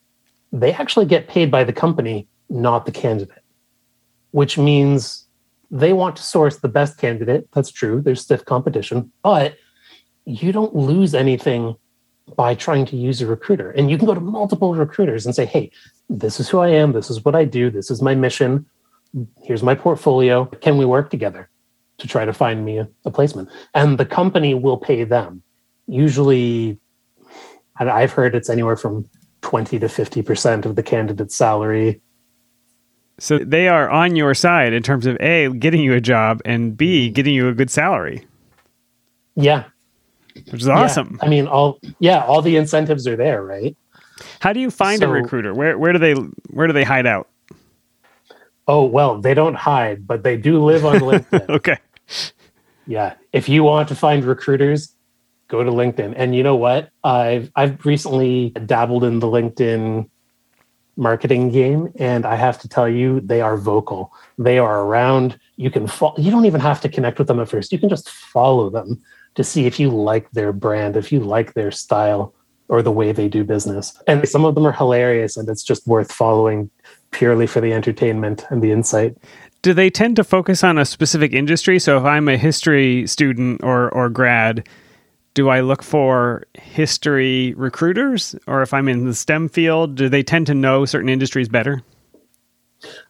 [0.51, 3.45] they actually get paid by the company, not the candidate,
[4.33, 5.27] which means
[5.71, 7.49] they want to source the best candidate.
[7.53, 8.01] That's true.
[8.01, 9.57] There's stiff competition, but
[10.25, 11.77] you don't lose anything
[12.37, 13.71] by trying to use a recruiter.
[13.73, 15.71] And you can go to multiple recruiters and say, hey,
[16.09, 16.93] this is who I am.
[16.93, 17.71] This is what I do.
[17.71, 18.65] This is my mission.
[19.43, 20.47] Here's my portfolio.
[20.47, 21.51] Can we work together
[21.99, 23.51] to try to find me a, a placement?
[23.75, 25.43] And the company will pay them.
[25.87, 26.79] Usually,
[27.77, 29.09] I've heard it's anywhere from
[29.43, 32.01] 20 to 50% of the candidate's salary.
[33.19, 36.77] So they are on your side in terms of A, getting you a job, and
[36.77, 38.27] B, getting you a good salary.
[39.37, 39.65] Yeah,
[40.51, 41.19] which is awesome.
[41.21, 43.77] Yeah, I mean, all yeah, all the incentives are there, right?
[44.41, 45.55] How do you find so, a recruiter?
[45.55, 46.15] Where where do they
[46.51, 47.29] where do they hide out?
[48.67, 51.49] Oh well, they don't hide, but they do live on LinkedIn.
[51.51, 51.79] okay.
[52.87, 54.95] Yeah, if you want to find recruiters,
[55.55, 56.15] go to LinkedIn.
[56.17, 56.91] And you know what?
[57.03, 60.09] I've I've recently dabbled in the LinkedIn
[60.97, 64.13] marketing game, and I have to tell you, they are vocal.
[64.39, 65.39] They are around.
[65.57, 66.17] You can follow.
[66.19, 67.73] You don't even have to connect with them at first.
[67.73, 69.03] You can just follow them
[69.35, 72.35] to see if you like their brand, if you like their style
[72.69, 74.01] or the way they do business.
[74.07, 76.71] And some of them are hilarious and it's just worth following
[77.11, 79.17] purely for the entertainment and the insight.
[79.63, 81.79] Do they tend to focus on a specific industry?
[81.79, 84.69] So if I'm a history student or or grad,
[85.35, 90.23] do I look for history recruiters or if I'm in the STEM field, do they
[90.23, 91.83] tend to know certain industries better?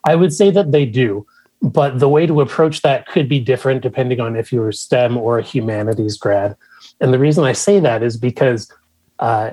[0.05, 1.27] I would say that they do
[1.65, 5.17] but the way to approach that could be different depending on if you're a STEM
[5.17, 6.57] or a humanities grad.
[7.01, 8.71] And the reason I say that is because
[9.19, 9.53] uh,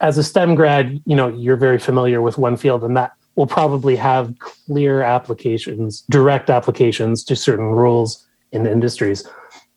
[0.00, 3.46] as a STEM grad, you know, you're very familiar with one field and that will
[3.46, 9.26] probably have clear applications, direct applications to certain roles in industries.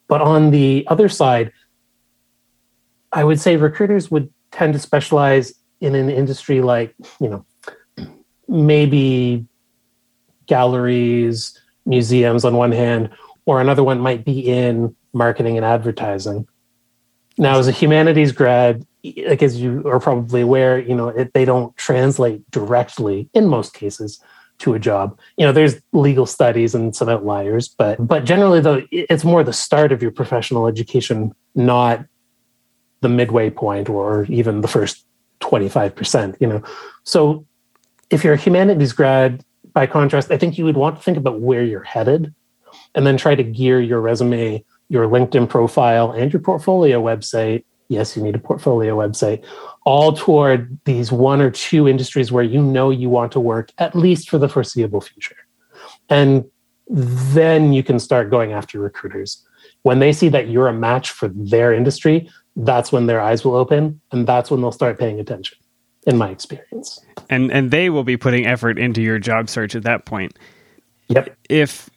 [0.10, 1.54] But on the other side,
[3.14, 7.46] I would say recruiters would tend to specialize in an industry like, you know,
[8.48, 9.46] maybe
[10.48, 13.12] galleries, museums on one hand,
[13.46, 16.48] or another one might be in marketing and advertising.
[17.38, 21.46] Now, as a humanities grad, like as you are probably aware, you know it, they
[21.46, 24.22] don't translate directly in most cases
[24.60, 25.18] to a job.
[25.38, 29.54] You know, there's legal studies and some outliers, but but generally though, it's more the
[29.54, 32.06] start of your professional education, not
[33.02, 35.06] the midway point or even the first
[35.42, 36.62] 25%, you know.
[37.04, 37.46] So
[38.10, 39.44] if you're a humanities grad,
[39.74, 42.34] by contrast, I think you would want to think about where you're headed
[42.96, 47.64] and then try to gear your resume, your LinkedIn profile, and your portfolio website.
[47.88, 49.44] Yes, you need a portfolio website,
[49.90, 53.96] all toward these one or two industries where you know you want to work, at
[53.96, 55.36] least for the foreseeable future.
[56.10, 56.46] And
[56.88, 59.44] then you can start going after recruiters.
[59.82, 63.56] When they see that you're a match for their industry, that's when their eyes will
[63.56, 65.58] open and that's when they'll start paying attention
[66.06, 67.04] in my experience.
[67.28, 70.38] And and they will be putting effort into your job search at that point.
[71.08, 71.36] Yep.
[71.50, 71.90] If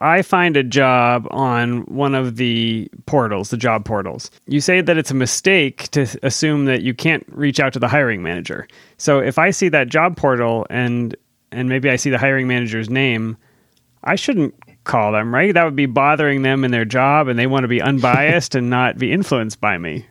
[0.00, 4.30] I find a job on one of the portals, the job portals.
[4.46, 7.88] You say that it's a mistake to assume that you can't reach out to the
[7.88, 8.66] hiring manager.
[8.98, 11.16] So if I see that job portal and
[11.52, 13.36] and maybe I see the hiring manager's name,
[14.02, 15.54] I shouldn't call them, right?
[15.54, 18.68] That would be bothering them in their job and they want to be unbiased and
[18.68, 20.06] not be influenced by me.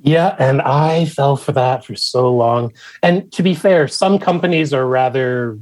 [0.00, 2.72] Yeah, and I fell for that for so long.
[3.02, 5.58] And to be fair, some companies are rather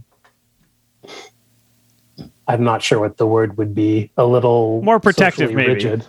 [2.53, 5.73] I'm not sure what the word would be, a little more protective, maybe.
[5.73, 6.07] Rigid.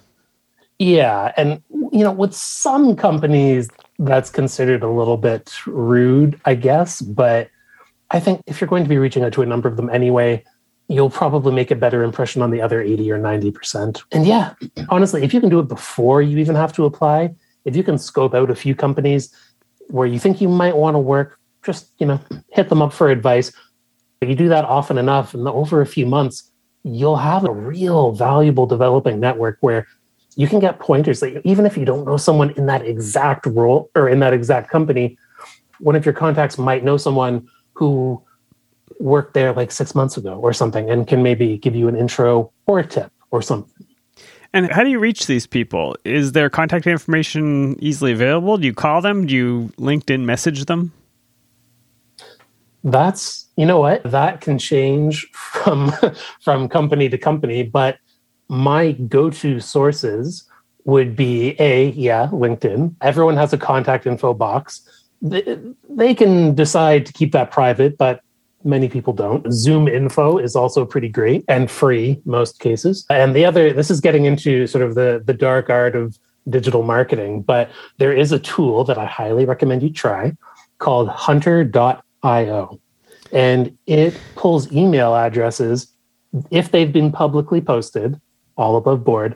[0.79, 7.01] Yeah, and you know, with some companies that's considered a little bit rude, I guess,
[7.01, 7.49] but
[8.11, 10.43] I think if you're going to be reaching out to a number of them anyway,
[10.87, 14.03] you'll probably make a better impression on the other 80 or 90%.
[14.11, 14.53] And yeah,
[14.89, 17.33] honestly, if you can do it before you even have to apply,
[17.65, 19.33] if you can scope out a few companies
[19.87, 22.19] where you think you might want to work, just, you know,
[22.51, 23.53] hit them up for advice.
[24.27, 26.51] You do that often enough, and over a few months,
[26.83, 29.87] you'll have a real valuable developing network where
[30.35, 33.89] you can get pointers that even if you don't know someone in that exact role
[33.95, 35.17] or in that exact company,
[35.79, 38.21] one of your contacts might know someone who
[38.99, 42.51] worked there like six months ago or something and can maybe give you an intro
[42.65, 43.85] or a tip or something.
[44.53, 45.95] And how do you reach these people?
[46.05, 48.57] Is their contact information easily available?
[48.57, 49.25] Do you call them?
[49.25, 50.91] Do you LinkedIn message them?
[52.83, 55.91] That's you know what that can change from
[56.41, 57.97] from company to company, but
[58.49, 60.43] my go-to sources
[60.85, 62.95] would be a yeah LinkedIn.
[63.01, 64.81] Everyone has a contact info box.
[65.21, 65.57] They,
[65.89, 68.21] they can decide to keep that private, but
[68.65, 69.45] many people don't.
[69.45, 73.05] ZoomInfo is also pretty great and free most cases.
[73.09, 76.17] And the other, this is getting into sort of the the dark art of
[76.49, 80.33] digital marketing, but there is a tool that I highly recommend you try
[80.79, 82.79] called hunter.io.
[83.33, 85.91] And it pulls email addresses
[86.49, 88.19] if they've been publicly posted,
[88.55, 89.35] all above board.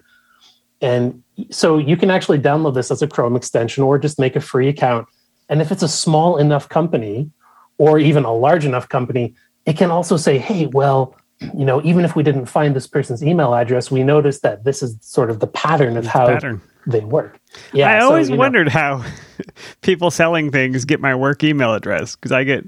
[0.79, 4.41] And so you can actually download this as a Chrome extension or just make a
[4.41, 5.07] free account.
[5.49, 7.31] And if it's a small enough company,
[7.77, 11.15] or even a large enough company, it can also say, hey, well,
[11.53, 14.81] you know, even if we didn't find this person's email address, we noticed that this
[14.81, 16.61] is sort of the pattern of how pattern.
[16.87, 17.39] they work.
[17.73, 18.71] Yeah, I always wondered know.
[18.71, 19.05] how
[19.81, 22.65] people selling things get my work email address because I get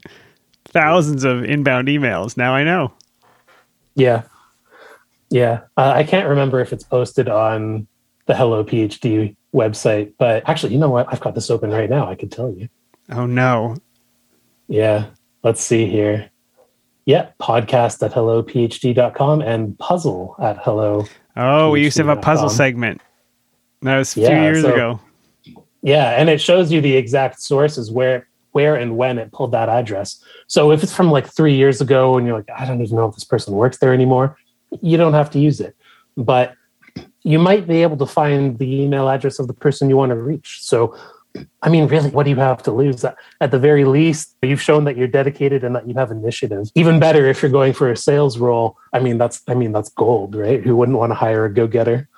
[0.69, 2.37] thousands of inbound emails.
[2.37, 2.93] Now I know.
[3.95, 4.23] Yeah,
[5.29, 5.61] yeah.
[5.77, 7.87] Uh, I can't remember if it's posted on
[8.25, 11.07] the Hello PhD website, but actually, you know what?
[11.11, 12.09] I've got this open right now.
[12.09, 12.69] I could tell you.
[13.11, 13.77] Oh no!
[14.67, 15.07] Yeah.
[15.43, 16.29] Let's see here.
[17.05, 21.05] Yeah, podcast at hellophd.com and puzzle at hello.
[21.35, 23.01] Oh, we used to have a puzzle segment.
[23.81, 24.99] That was a few yeah, years so, ago.
[25.81, 29.69] Yeah, and it shows you the exact sources where where and when it pulled that
[29.69, 30.23] address.
[30.47, 33.07] So if it's from like three years ago and you're like, I don't even know
[33.07, 34.37] if this person works there anymore,
[34.81, 35.75] you don't have to use it.
[36.17, 36.53] But
[37.23, 40.15] you might be able to find the email address of the person you want to
[40.15, 40.59] reach.
[40.61, 40.95] So
[41.61, 43.05] I mean, really, what do you have to lose?
[43.05, 46.69] At the very least, you've shown that you're dedicated and that you have initiative.
[46.75, 48.77] Even better if you're going for a sales role.
[48.93, 50.61] I mean, that's I mean that's gold, right?
[50.63, 52.09] Who wouldn't want to hire a go-getter?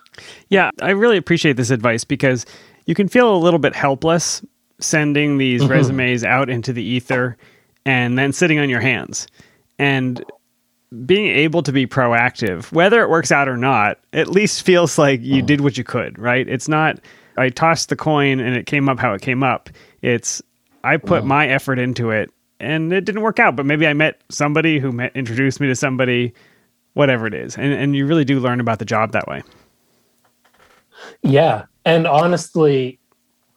[0.50, 2.46] Yeah, I really appreciate this advice because
[2.86, 4.44] you can feel a little bit helpless
[4.82, 5.72] sending these mm-hmm.
[5.72, 7.38] resumes out into the ether
[7.86, 9.28] and then sitting on your hands.
[9.80, 10.24] And
[11.06, 15.22] being able to be proactive, whether it works out or not, at least feels like
[15.22, 16.48] you did what you could, right?
[16.48, 17.00] It's not
[17.38, 19.70] I tossed the coin and it came up how it came up.
[20.02, 20.42] It's
[20.84, 22.30] I put my effort into it
[22.60, 25.76] and it didn't work out, but maybe I met somebody who met, introduced me to
[25.76, 26.34] somebody,
[26.94, 29.44] whatever it is, and and you really do learn about the job that way.
[31.24, 33.00] Yeah, and honestly,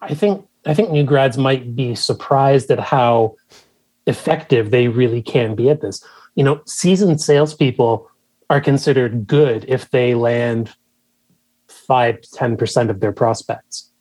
[0.01, 3.35] I think I think new grads might be surprised at how
[4.07, 6.03] effective they really can be at this.
[6.35, 8.09] You know, seasoned salespeople
[8.49, 10.73] are considered good if they land
[11.67, 13.91] five to 10% of their prospects,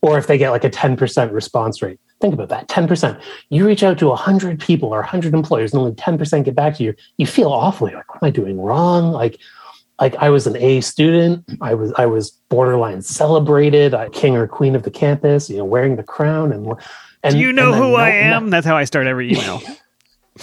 [0.00, 2.00] or if they get like a 10% response rate.
[2.20, 3.20] Think about that 10%.
[3.48, 6.84] You reach out to 100 people or 100 employers and only 10% get back to
[6.84, 6.94] you.
[7.16, 9.10] You feel awfully like, what am I doing wrong?
[9.10, 9.40] Like,
[10.00, 11.44] like I was an A student.
[11.60, 15.48] I was I was borderline celebrated, I, king or queen of the campus.
[15.48, 16.74] You know, wearing the crown and.
[17.22, 18.46] and Do you know who no, I am?
[18.46, 19.62] No, That's how I start every email.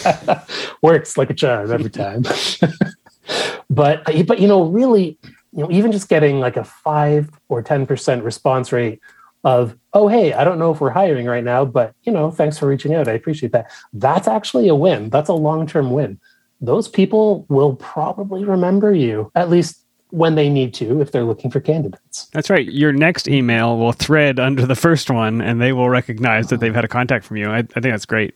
[0.81, 2.23] works like a charm every time.
[3.69, 5.17] but uh, but you know, really,
[5.51, 8.99] you know, even just getting like a five or ten percent response rate
[9.43, 12.57] of oh hey i don't know if we're hiring right now but you know thanks
[12.57, 16.19] for reaching out i appreciate that that's actually a win that's a long-term win
[16.61, 21.51] those people will probably remember you at least when they need to if they're looking
[21.51, 22.65] for candidates That's right.
[22.65, 26.73] Your next email will thread under the first one, and they will recognize that they've
[26.73, 27.49] had a contact from you.
[27.49, 28.33] I, I think that's great.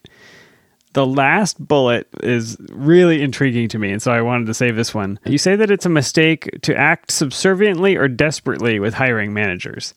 [0.94, 4.94] The last bullet is really intriguing to me, and so I wanted to save this
[4.94, 5.20] one.
[5.26, 9.96] You say that it's a mistake to act subserviently or desperately with hiring managers.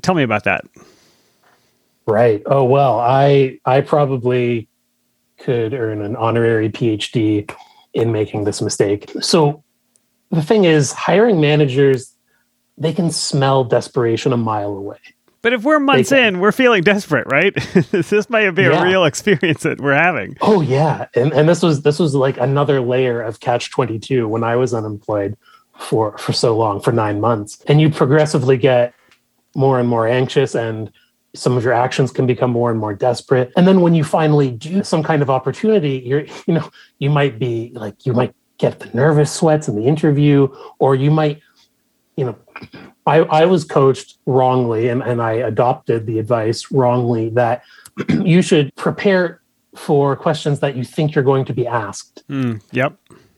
[0.00, 0.64] Tell me about that.
[2.06, 4.66] right oh well i i probably
[5.38, 7.46] could earn an honorary phd
[7.98, 9.62] in making this mistake so
[10.30, 12.14] the thing is hiring managers
[12.78, 14.98] they can smell desperation a mile away
[15.42, 17.54] But if we're months in, we're feeling desperate, right?
[17.92, 18.82] this might be a Yeah.
[18.82, 20.36] real experience that we're having.
[20.40, 24.26] Oh yeah, and and this was this was like another layer of catch twenty two
[24.28, 25.36] when I was unemployed
[25.78, 28.92] for for so long for nine months, and you progressively get
[29.54, 30.90] more and more anxious, and
[31.34, 33.52] some of your actions can become more and more desperate.
[33.56, 36.68] And then when you finally do some kind of opportunity, you're you know
[36.98, 40.48] you might be like you might get the nervous sweats in the interview,
[40.78, 41.40] or you might
[42.16, 42.36] you know
[43.06, 47.62] I, I was coached wrongly and, and I adopted the advice wrongly that
[48.10, 49.40] you should prepare
[49.76, 52.96] for questions that you think you're going to be asked, Mm, yep.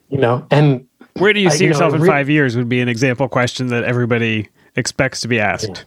[0.09, 0.87] you know, and
[1.19, 2.87] Where do you I- see you know, yourself in re- five years would be an
[2.89, 5.85] example question that everybody expects to be asked.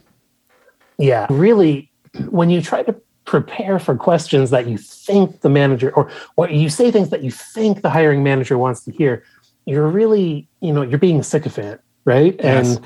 [0.97, 1.91] yeah, really,
[2.29, 2.95] when you try to
[3.25, 7.31] prepare for questions that you think the manager or, or you say things that you
[7.31, 9.23] think the hiring manager wants to hear,
[9.65, 12.35] you're really, you know, you're being a sycophant, right?
[12.39, 12.77] Yes.
[12.77, 12.85] And,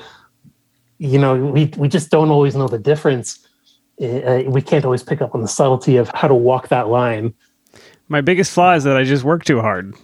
[0.97, 3.45] you know, we, we just don't always know the difference.
[4.01, 7.33] Uh, we can't always pick up on the subtlety of how to walk that line.
[8.07, 9.95] My biggest flaw is that I just work too hard.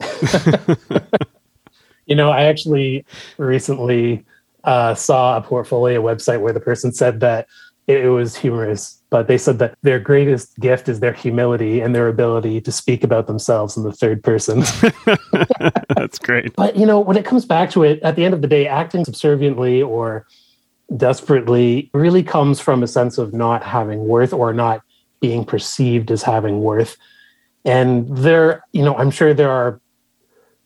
[2.06, 3.04] You know, I actually
[3.38, 4.24] recently
[4.64, 7.46] uh, saw a portfolio website where the person said that
[7.92, 12.08] it, was humorous, but they said that their greatest gift is their humility and their
[12.08, 14.60] ability to speak about themselves in the third person.
[15.94, 16.54] That's great.
[16.56, 18.66] but, you know, when it comes back to it, at the end of the day,
[18.66, 20.26] acting subserviently or
[20.96, 24.82] desperately really comes from a sense of not having worth or not
[25.20, 26.96] being perceived as having worth.
[27.64, 29.80] And there, you know, I'm sure there are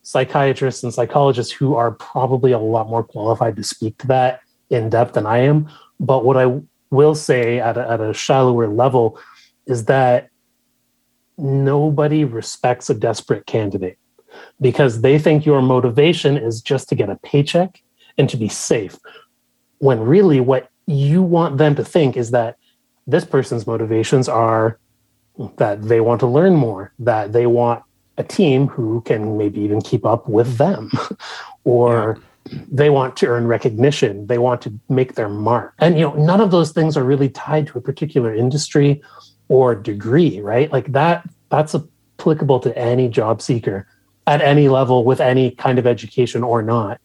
[0.03, 4.89] psychiatrists and psychologists who are probably a lot more qualified to speak to that in
[4.89, 5.69] depth than I am.
[6.01, 6.61] But what I
[6.91, 9.19] will say at a, at a shallower level
[9.67, 10.29] is that
[11.39, 13.99] nobody respects a desperate candidate
[14.61, 17.83] because they think your motivation is just to get a paycheck
[18.19, 18.99] and to be safe.
[19.79, 22.57] When really what you want them to think is that
[23.07, 24.79] this person's motivations are
[25.57, 27.83] that they want to learn more, that they want
[28.19, 30.91] a team who can maybe even keep up with them,
[31.65, 32.19] or
[32.71, 35.75] they want to earn recognition, they want to make their mark.
[35.79, 39.03] And you know, none of those things are really tied to a particular industry
[39.49, 40.71] or degree, right?
[40.73, 43.87] Like that that's applicable to any job seeker
[44.27, 47.01] at any level with any kind of education or not.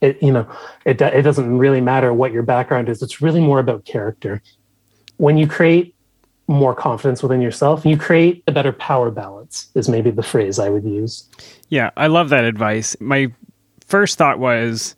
[0.00, 0.48] It you know,
[0.84, 3.02] it it doesn't really matter what your background is.
[3.02, 4.42] It's really more about character.
[5.16, 5.94] When you create
[6.48, 10.68] more confidence within yourself, you create a better power balance, is maybe the phrase I
[10.68, 11.28] would use.
[11.70, 12.96] Yeah, I love that advice.
[13.00, 13.32] My
[13.86, 14.94] first thought was,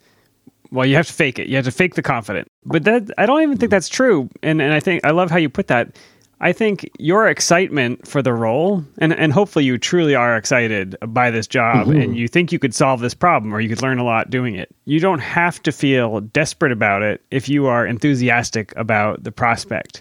[0.70, 1.48] well, you have to fake it.
[1.48, 2.48] You have to fake the confident.
[2.64, 4.28] But that I don't even think that's true.
[4.42, 5.96] And and I think I love how you put that.
[6.40, 11.32] I think your excitement for the role, and, and hopefully you truly are excited by
[11.32, 12.00] this job mm-hmm.
[12.00, 14.54] and you think you could solve this problem or you could learn a lot doing
[14.54, 14.72] it.
[14.84, 20.00] You don't have to feel desperate about it if you are enthusiastic about the prospect.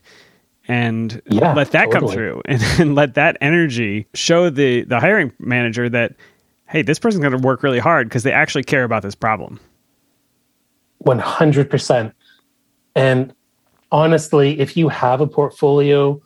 [0.68, 5.32] And Yeah, let that come through and, and let that energy show the, the hiring
[5.40, 6.14] manager that,
[6.68, 9.59] hey, this person's going to work really hard because they actually care about this problem.
[11.05, 12.13] 100%.
[12.95, 13.34] And
[13.91, 16.22] honestly, if you have a portfolio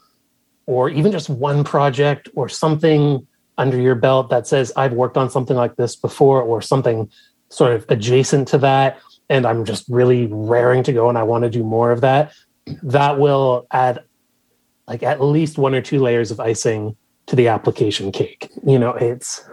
[0.66, 3.26] or even just one project or something
[3.58, 7.10] under your belt that says, I've worked on something like this before or something
[7.50, 11.44] sort of adjacent to that, and I'm just really raring to go and I want
[11.44, 12.34] to do more of that,
[12.84, 14.00] that will add
[14.88, 16.96] like at least one or two layers of icing
[17.28, 18.50] to the application cake.
[18.66, 19.48] You know, it's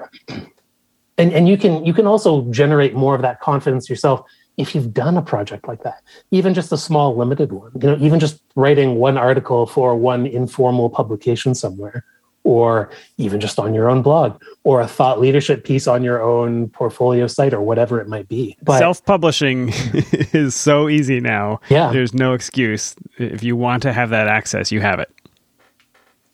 [1.19, 4.23] and and you can you can also generate more of that confidence yourself
[4.57, 7.97] if you've done a project like that even just a small limited one you know
[8.01, 12.05] even just writing one article for one informal publication somewhere
[12.45, 12.89] or
[13.19, 17.27] even just on your own blog or a thought leadership piece on your own portfolio
[17.27, 18.57] site or whatever it might be.
[18.63, 19.71] But self-publishing
[20.33, 21.61] is so easy now.
[21.69, 21.93] Yeah.
[21.93, 22.95] There's no excuse.
[23.19, 25.13] If you want to have that access you have it.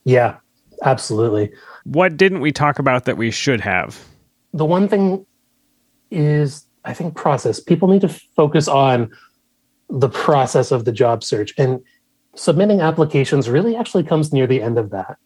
[0.04, 0.36] Yeah
[0.84, 1.50] absolutely.
[1.84, 3.98] What didn't we talk about that we should have
[4.54, 5.26] the one thing
[6.10, 7.60] is I think process.
[7.60, 9.10] People need to focus on
[9.90, 11.82] the process of the job search and
[12.34, 15.18] submitting applications really actually comes near the end of that.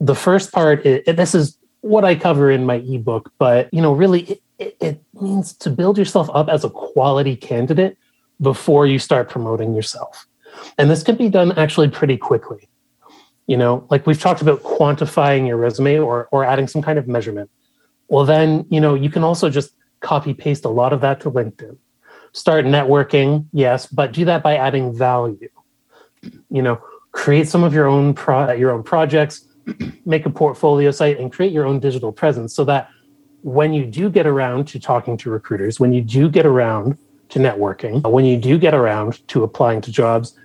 [0.00, 3.92] The first part, is, this is what I cover in my ebook, but you know,
[3.92, 7.98] really, it, it, it means to build yourself up as a quality candidate
[8.40, 10.26] before you start promoting yourself,
[10.78, 12.68] and this can be done actually pretty quickly.
[13.46, 17.06] You know, like we've talked about quantifying your resume or or adding some kind of
[17.06, 17.50] measurement
[18.08, 21.30] well then you know you can also just copy paste a lot of that to
[21.30, 21.76] linkedin.
[22.32, 25.48] Start networking yes but do that by adding value.
[26.50, 26.80] You know
[27.12, 29.46] create some of your own pro- your own projects
[30.04, 32.88] make a portfolio site and create your own digital presence so that
[33.42, 36.98] when you do get around to talking to recruiters when you do get around
[37.28, 40.36] to networking when you do get around to applying to jobs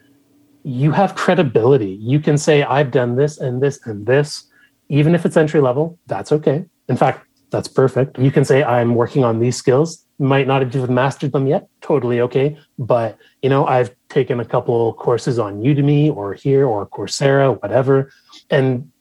[0.64, 1.92] you have credibility.
[2.02, 4.46] You can say i've done this and this and this.
[4.90, 6.66] Even if it's entry level that's okay.
[6.88, 8.20] In fact that's perfect.
[8.20, 10.06] You can say, I'm working on these skills.
[10.20, 11.68] Might not have mastered them yet.
[11.82, 12.58] Totally okay.
[12.78, 18.12] But, you know, I've taken a couple courses on Udemy or here or Coursera, whatever.
[18.50, 18.92] And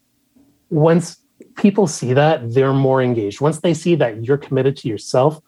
[0.71, 1.19] once
[1.57, 3.41] people see that, they're more engaged.
[3.41, 5.41] Once they see that you're committed to yourself,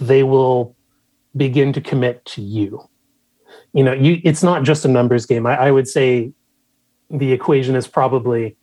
[0.00, 0.76] they will
[1.36, 2.88] begin to commit to you.
[3.72, 5.46] You know, you it's not just a numbers game.
[5.46, 6.32] I, I would say
[7.10, 8.56] the equation is probably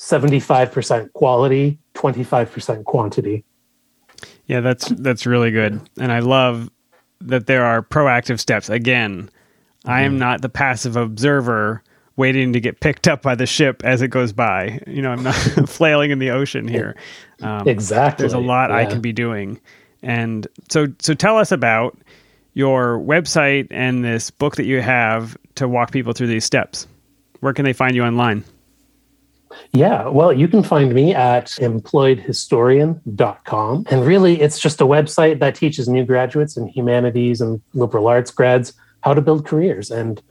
[0.00, 3.44] 75% quality, 25% quantity.
[4.46, 5.78] Yeah, that's that's really good.
[5.98, 6.70] And I love
[7.20, 8.70] that there are proactive steps.
[8.70, 9.90] Again, mm-hmm.
[9.90, 10.20] I am mm-hmm.
[10.20, 11.82] not the passive observer
[12.16, 14.80] waiting to get picked up by the ship as it goes by.
[14.86, 15.34] You know, I'm not
[15.68, 16.96] flailing in the ocean here.
[17.42, 18.22] Um, exactly.
[18.22, 18.76] There's a lot yeah.
[18.76, 19.60] I can be doing.
[20.02, 21.96] And so so tell us about
[22.54, 26.86] your website and this book that you have to walk people through these steps.
[27.40, 28.44] Where can they find you online?
[29.72, 33.84] Yeah, well, you can find me at employedhistorian.com.
[33.90, 38.30] And really, it's just a website that teaches new graduates in humanities and liberal arts
[38.30, 38.72] grads
[39.02, 40.22] how to build careers and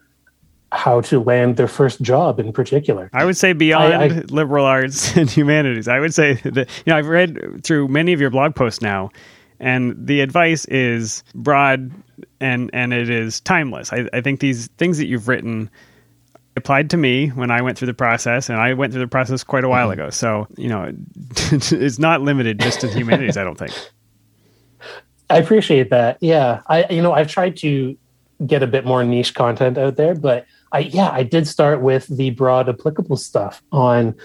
[0.72, 3.10] how to land their first job in particular.
[3.14, 5.88] I would say beyond I, I, liberal arts and humanities.
[5.88, 9.10] I would say that, you know, I've read through many of your blog posts now,
[9.60, 11.92] and the advice is broad
[12.40, 13.92] and and it is timeless.
[13.92, 15.70] I, I think these things that you've written
[16.56, 19.44] applied to me when I went through the process, and I went through the process
[19.44, 20.02] quite a while mm-hmm.
[20.02, 20.10] ago.
[20.10, 20.94] So, you know,
[21.52, 23.74] it's not limited just to humanities, I don't think.
[25.30, 26.18] I appreciate that.
[26.22, 26.62] Yeah.
[26.68, 27.98] I, you know, I've tried to
[28.46, 32.08] get a bit more niche content out there, but I, yeah, I did start with
[32.08, 34.16] the broad applicable stuff on,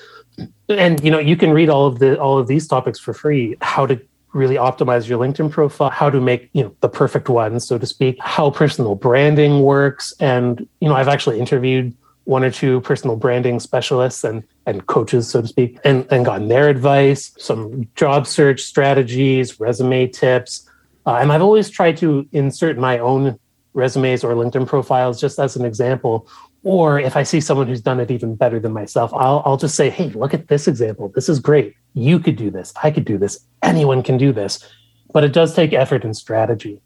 [0.68, 3.56] and, you know, you can read all of the, all of these topics for free,
[3.60, 4.00] how to
[4.32, 7.86] really optimize your LinkedIn profile, how to make, you know, the perfect one, so to
[7.86, 10.12] speak, how personal branding works.
[10.20, 11.94] And, you know, I've actually interviewed
[12.24, 16.48] one or two personal branding specialists and and coaches, so to speak, and, and gotten
[16.48, 20.68] their advice, some job search strategies, resume tips.
[21.06, 23.38] Uh, and I've always tried to insert my own
[23.74, 26.26] resumes or LinkedIn profiles just as an example.
[26.62, 29.74] Or if I see someone who's done it even better than myself, I'll, I'll just
[29.74, 31.12] say, hey, look at this example.
[31.14, 31.74] This is great.
[31.92, 32.72] You could do this.
[32.82, 33.38] I could do this.
[33.62, 34.66] Anyone can do this.
[35.12, 36.80] But it does take effort and strategy.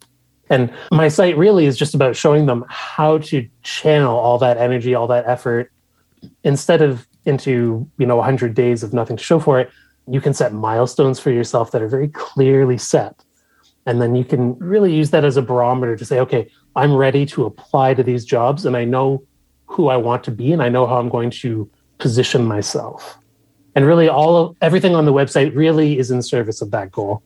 [0.51, 4.95] And my site really is just about showing them how to channel all that energy,
[4.95, 5.71] all that effort
[6.43, 9.71] instead of into, you know, 100 days of nothing to show for it.
[10.07, 13.23] You can set milestones for yourself that are very clearly set.
[13.85, 17.27] And then you can really use that as a barometer to say, okay, I'm ready
[17.27, 19.23] to apply to these jobs and I know
[19.67, 23.19] who I want to be and I know how I'm going to position myself.
[23.75, 27.23] And really all of everything on the website really is in service of that goal.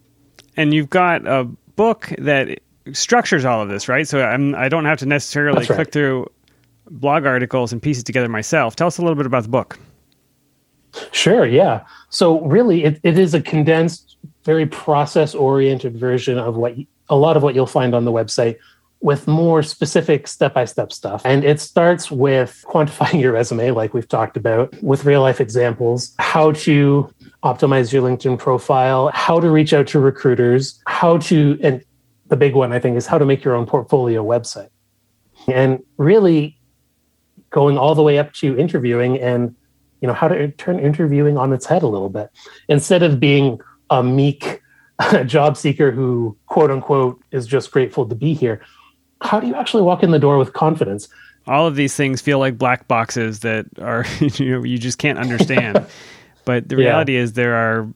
[0.57, 1.45] And you've got a
[1.77, 2.61] book that
[2.93, 4.07] structures all of this, right?
[4.07, 5.93] So I'm I don't have to necessarily That's click right.
[5.93, 6.30] through
[6.91, 8.76] blog articles and piece it together myself.
[8.76, 9.78] Tell us a little bit about the book.
[11.12, 11.85] Sure, yeah.
[12.11, 16.74] So really it, it is a condensed, very process oriented version of what
[17.09, 18.57] a lot of what you'll find on the website
[19.01, 21.22] with more specific step-by-step stuff.
[21.24, 26.14] And it starts with quantifying your resume, like we've talked about, with real life examples,
[26.18, 27.12] how to
[27.43, 31.85] optimize your LinkedIn profile, how to reach out to recruiters, how to, and
[32.33, 34.70] the big one, I think, is how to make your own portfolio website.
[35.47, 36.59] And really
[37.51, 39.55] going all the way up to interviewing and
[40.01, 42.30] you know how to turn interviewing on its head a little bit
[42.68, 43.61] instead of being
[43.91, 44.62] a meek
[45.26, 48.62] job seeker who quote unquote is just grateful to be here
[49.20, 51.09] how do you actually walk in the door with confidence
[51.47, 55.18] all of these things feel like black boxes that are you know you just can't
[55.18, 55.87] understand
[56.47, 57.20] but the reality yeah.
[57.20, 57.87] is there are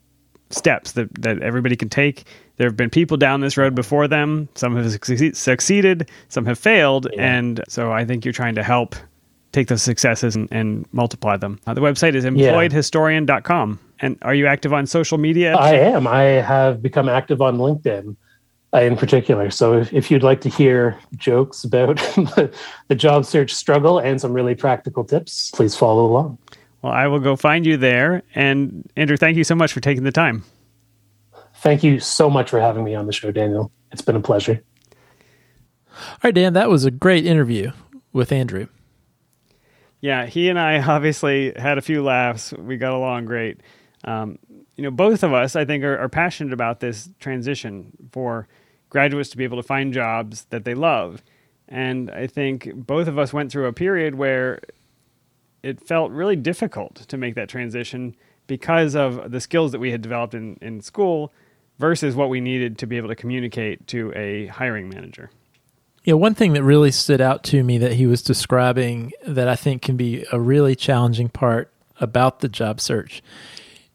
[0.50, 2.24] steps that, that everybody can take
[2.56, 4.90] there have been people down this road before them some have
[5.36, 7.36] succeeded some have failed yeah.
[7.36, 8.94] and so i think you're trying to help
[9.56, 11.58] take those successes and, and multiply them.
[11.66, 13.80] Uh, the website is employedhistorian.com.
[14.00, 15.56] And are you active on social media?
[15.56, 16.06] I am.
[16.06, 18.14] I have become active on LinkedIn
[18.74, 19.50] uh, in particular.
[19.50, 22.54] So if, if, you'd like to hear jokes about the,
[22.88, 26.36] the job search struggle and some really practical tips, please follow along.
[26.82, 28.22] Well, I will go find you there.
[28.34, 30.44] And Andrew, thank you so much for taking the time.
[31.56, 33.72] Thank you so much for having me on the show, Daniel.
[33.90, 34.62] It's been a pleasure.
[35.96, 37.72] All right, Dan, that was a great interview
[38.12, 38.68] with Andrew.
[40.00, 42.52] Yeah, he and I obviously had a few laughs.
[42.52, 43.60] We got along great.
[44.04, 44.38] Um,
[44.76, 48.46] you know, both of us, I think, are, are, passionate about this transition for
[48.90, 51.22] graduates to be able to find jobs that they love.
[51.66, 54.60] And I think both of us went through a period where
[55.66, 58.14] it felt really difficult to make that transition
[58.46, 61.32] because of the skills that we had developed in, in school
[61.80, 65.28] versus what we needed to be able to communicate to a hiring manager.
[66.04, 69.56] Yeah, one thing that really stood out to me that he was describing that I
[69.56, 73.20] think can be a really challenging part about the job search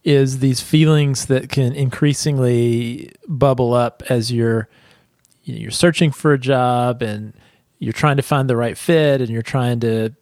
[0.04, 4.68] is these feelings that can increasingly bubble up as you're
[5.44, 7.34] you're searching for a job and
[7.80, 10.14] you're trying to find the right fit and you're trying to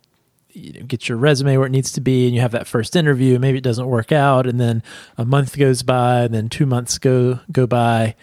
[0.60, 2.96] you know, get your resume where it needs to be and you have that first
[2.96, 4.84] interview maybe it doesn't work out and then
[5.18, 8.16] a month goes by and then 2 months go go by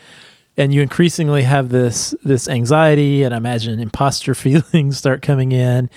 [0.57, 5.91] and you increasingly have this this anxiety and I imagine imposter feelings start coming in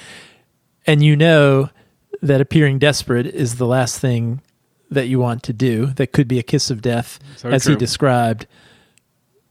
[0.86, 1.70] and you know
[2.22, 4.42] that appearing desperate is the last thing
[4.90, 5.88] that you want to do.
[5.88, 7.74] That could be a kiss of death so as true.
[7.74, 8.48] he described.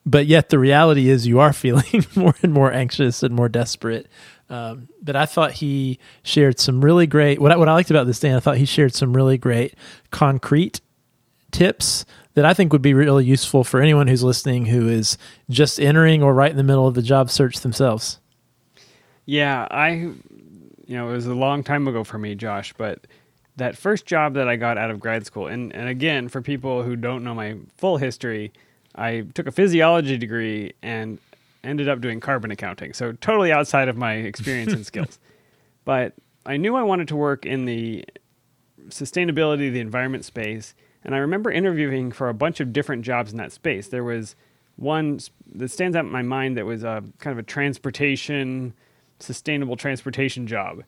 [0.05, 4.09] But yet the reality is you are feeling more and more anxious and more desperate
[4.51, 8.07] um, but I thought he shared some really great what I, what I liked about
[8.07, 9.75] this Dan I thought he shared some really great
[10.11, 10.81] concrete
[11.51, 15.19] tips that I think would be really useful for anyone who's listening who is
[15.51, 18.21] just entering or right in the middle of the job search themselves?
[19.27, 20.17] Yeah, I, you
[20.87, 23.09] know, it was a long time ago for me, Josh, but
[23.57, 26.85] that first job that I got out of grad school, and, and again, for people
[26.85, 28.53] who don't know my full history,
[28.95, 31.19] I took a physiology degree and
[31.65, 32.93] ended up doing carbon accounting.
[32.93, 35.19] So totally outside of my experience and skills.
[35.85, 36.15] But
[36.47, 38.05] I knew I wanted to work in the
[38.89, 43.39] sustainability, the environment space, and I remember interviewing for a bunch of different jobs in
[43.39, 43.89] that space.
[43.89, 44.35] There was
[44.77, 45.21] one
[45.55, 48.75] that stands out in my mind that was a kind of a transportation,
[49.19, 50.85] sustainable transportation job.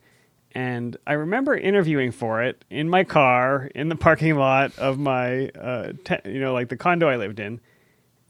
[0.53, 5.49] And I remember interviewing for it in my car in the parking lot of my,
[5.49, 7.61] uh, te- you know, like the condo I lived in,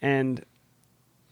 [0.01, 0.43] and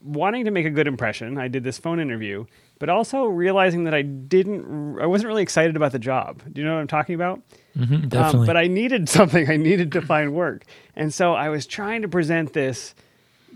[0.02, 1.38] wanting to make a good impression.
[1.38, 2.46] I did this phone interview,
[2.78, 6.42] but also realizing that I didn't, I wasn't really excited about the job.
[6.50, 7.40] Do you know what I'm talking about?
[7.76, 8.40] Mm-hmm, um, definitely.
[8.40, 9.50] Um, but I needed something.
[9.50, 10.64] I needed to find work,
[10.96, 12.94] and so I was trying to present this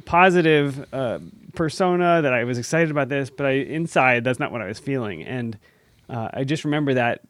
[0.04, 1.20] positive uh,
[1.54, 4.78] persona that I was excited about this, but I inside that's not what I was
[4.78, 5.58] feeling, and
[6.08, 7.22] uh, I just remember that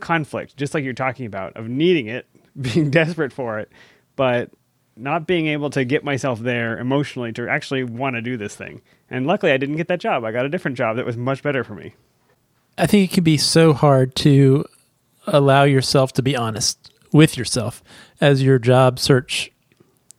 [0.00, 2.26] conflict, just like you're talking about, of needing it,
[2.60, 3.70] being desperate for it,
[4.14, 4.50] but
[4.96, 8.80] not being able to get myself there emotionally to actually want to do this thing.
[9.10, 10.24] And luckily, I didn't get that job.
[10.24, 11.94] I got a different job that was much better for me.
[12.78, 14.64] I think it can be so hard to
[15.26, 17.82] allow yourself to be honest with yourself
[18.20, 19.52] as your job search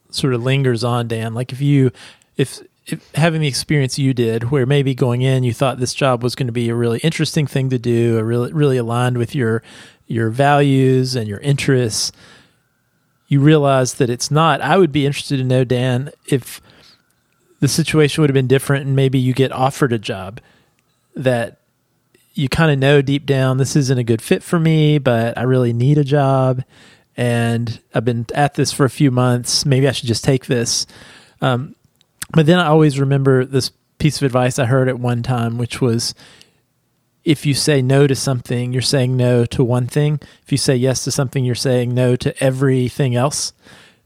[0.10, 1.34] sort of lingers on, Dan.
[1.34, 1.92] Like if you,
[2.36, 6.24] if, if having the experience you did, where maybe going in you thought this job
[6.24, 9.36] was going to be a really interesting thing to do, a really really aligned with
[9.36, 9.62] your
[10.08, 12.12] your values and your interests,
[13.28, 14.62] you realize that it's not.
[14.62, 16.62] I would be interested to know, Dan, if
[17.60, 20.40] the situation would have been different and maybe you get offered a job
[21.16, 21.60] that
[22.34, 25.42] you kind of know deep down this isn't a good fit for me, but I
[25.42, 26.64] really need a job
[27.18, 29.66] and I've been at this for a few months.
[29.66, 30.86] Maybe I should just take this.
[31.42, 31.76] Um,
[32.32, 35.82] but then I always remember this piece of advice I heard at one time, which
[35.82, 36.14] was
[37.28, 40.22] if you say no to something, you're saying no to one thing.
[40.44, 43.52] If you say yes to something, you're saying no to everything else.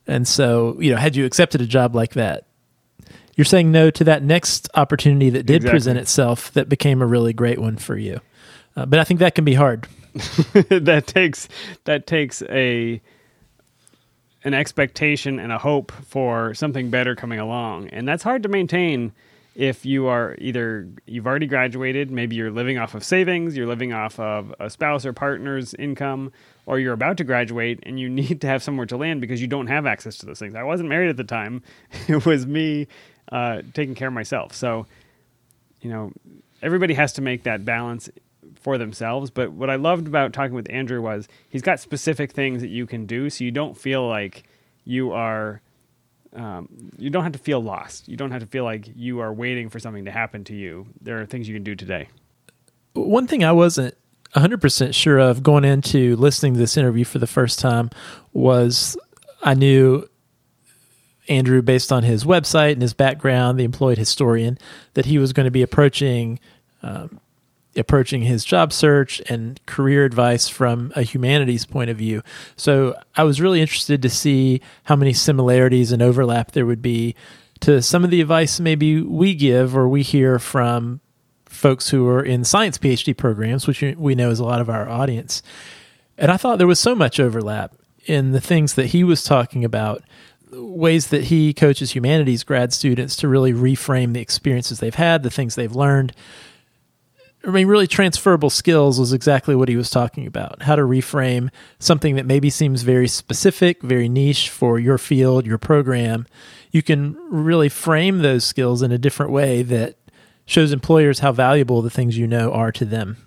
[0.07, 2.47] And so, you know, had you accepted a job like that,
[3.35, 5.71] you're saying no to that next opportunity that did exactly.
[5.71, 8.19] present itself that became a really great one for you.
[8.75, 9.87] Uh, but I think that can be hard.
[10.13, 11.47] that takes
[11.85, 12.99] that takes a
[14.43, 19.13] an expectation and a hope for something better coming along, and that's hard to maintain
[19.55, 23.91] if you are either you've already graduated, maybe you're living off of savings, you're living
[23.91, 26.31] off of a spouse or partner's income,
[26.65, 29.47] or you're about to graduate and you need to have somewhere to land because you
[29.47, 30.55] don't have access to those things.
[30.55, 31.63] I wasn't married at the time;
[32.07, 32.87] it was me
[33.31, 34.53] uh, taking care of myself.
[34.53, 34.85] So,
[35.81, 36.11] you know,
[36.61, 38.09] everybody has to make that balance
[38.55, 39.31] for themselves.
[39.31, 42.85] But what I loved about talking with Andrew was he's got specific things that you
[42.85, 44.43] can do, so you don't feel like
[44.85, 45.61] you are.
[46.33, 48.07] Um, you don't have to feel lost.
[48.07, 50.87] You don't have to feel like you are waiting for something to happen to you.
[51.01, 52.07] There are things you can do today.
[52.93, 53.95] One thing I wasn't
[54.35, 57.89] 100% sure of going into listening to this interview for the first time
[58.33, 58.97] was
[59.43, 60.07] I knew
[61.27, 64.57] Andrew, based on his website and his background, the employed historian,
[64.93, 66.39] that he was going to be approaching
[66.83, 67.19] um,
[67.75, 72.21] approaching his job search and career advice from a humanities point of view.
[72.55, 77.15] So I was really interested to see how many similarities and overlap there would be
[77.61, 80.99] to some of the advice maybe we give or we hear from
[81.45, 84.89] folks who are in science PhD programs, which we know is a lot of our
[84.89, 85.43] audience.
[86.17, 87.73] And I thought there was so much overlap
[88.05, 90.03] in the things that he was talking about
[90.51, 95.29] ways that he coaches humanities grad students to really reframe the experiences they've had, the
[95.29, 96.13] things they've learned,
[97.43, 100.61] I mean, really transferable skills was exactly what he was talking about.
[100.61, 105.57] How to reframe something that maybe seems very specific, very niche for your field, your
[105.57, 106.27] program.
[106.71, 109.95] You can really frame those skills in a different way that
[110.45, 113.17] shows employers how valuable the things you know are to them.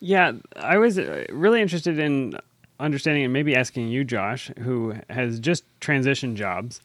[0.00, 2.38] Yeah, I was uh, really interested in
[2.78, 6.80] understanding and maybe asking you, Josh, who has just transitioned jobs.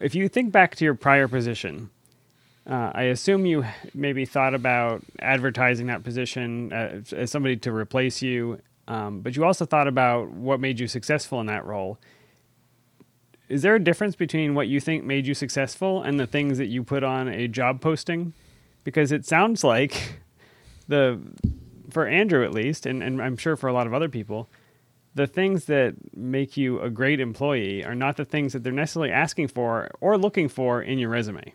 [0.00, 1.90] If you think back to your prior position,
[2.66, 8.22] uh, I assume you maybe thought about advertising that position as, as somebody to replace
[8.22, 11.98] you, um, but you also thought about what made you successful in that role.
[13.48, 16.66] Is there a difference between what you think made you successful and the things that
[16.66, 18.34] you put on a job posting?
[18.84, 20.20] Because it sounds like
[20.86, 21.20] the,
[21.90, 24.48] for Andrew at least, and, and I'm sure for a lot of other people,
[25.14, 29.10] the things that make you a great employee are not the things that they're necessarily
[29.10, 31.52] asking for or looking for in your resume.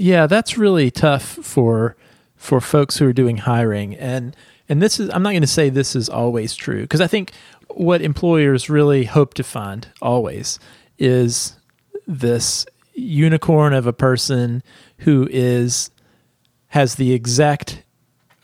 [0.00, 1.94] Yeah, that's really tough for
[2.36, 4.34] for folks who are doing hiring and
[4.66, 7.32] and this is I'm not going to say this is always true because I think
[7.68, 10.58] what employers really hope to find always
[10.98, 11.54] is
[12.06, 14.62] this unicorn of a person
[15.00, 15.90] who is
[16.68, 17.82] has the exact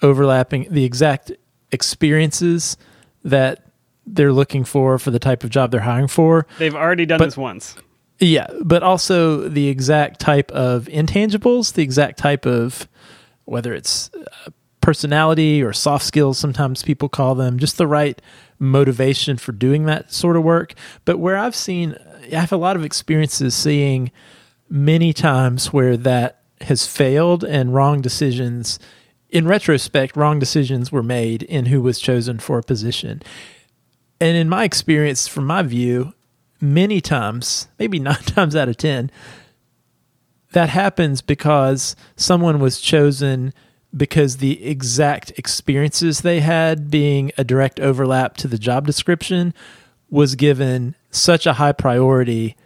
[0.02, 1.32] overlapping the exact
[1.72, 2.76] experiences
[3.24, 3.64] that
[4.06, 6.46] they're looking for for the type of job they're hiring for.
[6.58, 7.76] They've already done but, this once.
[8.18, 12.88] Yeah, but also the exact type of intangibles, the exact type of
[13.44, 14.50] whether it's uh,
[14.80, 18.20] personality or soft skills, sometimes people call them, just the right
[18.58, 20.74] motivation for doing that sort of work.
[21.04, 21.96] But where I've seen,
[22.32, 24.10] I have a lot of experiences seeing
[24.68, 28.78] many times where that has failed and wrong decisions.
[29.28, 33.22] In retrospect, wrong decisions were made in who was chosen for a position.
[34.20, 36.14] And in my experience, from my view,
[36.60, 39.10] many times, maybe nine times out of 10,
[40.52, 43.52] that happens because someone was chosen
[43.96, 49.54] because the exact experiences they had being a direct overlap to the job description
[50.10, 52.56] was given such a high priority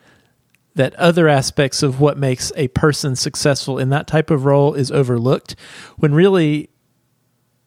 [0.75, 4.91] that other aspects of what makes a person successful in that type of role is
[4.91, 5.57] overlooked
[5.97, 6.71] when really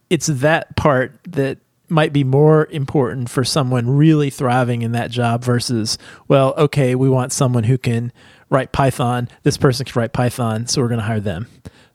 [0.09, 1.57] it's that part that
[1.93, 7.07] might be more important for someone really thriving in that job versus, well, okay, we
[7.07, 8.11] want someone who can
[8.49, 9.29] write Python.
[9.43, 11.47] This person can write Python, so we're going to hire them.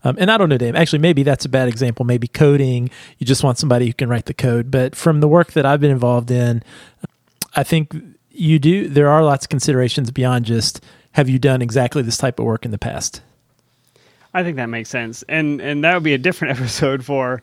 [0.05, 0.77] Um, and I don't know, Dave.
[0.77, 2.05] Actually, maybe that's a bad example.
[2.05, 4.71] Maybe coding, you just want somebody who can write the code.
[4.71, 6.63] But from the work that I've been involved in,
[7.55, 7.95] I think
[8.31, 8.89] you do.
[8.89, 12.65] There are lots of considerations beyond just have you done exactly this type of work
[12.65, 13.23] in the past.
[14.33, 17.43] I think that makes sense, and and that would be a different episode for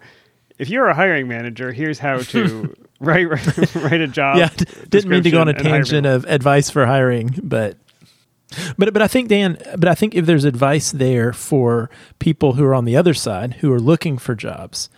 [0.58, 3.26] if you're a hiring manager, here's how to write
[3.76, 4.38] write a job.
[4.38, 4.50] Yeah,
[4.90, 7.78] didn't mean to go on a tangent of advice for hiring, but
[8.78, 11.90] but but I think Dan, but I think if there's advice there for
[12.20, 14.90] people who are on the other side who are looking for jobs,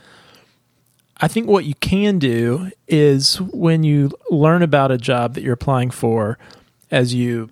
[1.19, 5.53] I think what you can do is when you learn about a job that you're
[5.53, 6.37] applying for,
[6.91, 7.49] as you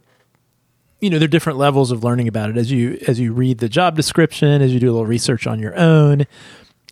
[1.02, 3.58] you know there are different levels of learning about it as you as you read
[3.60, 6.26] the job description as you do a little research on your own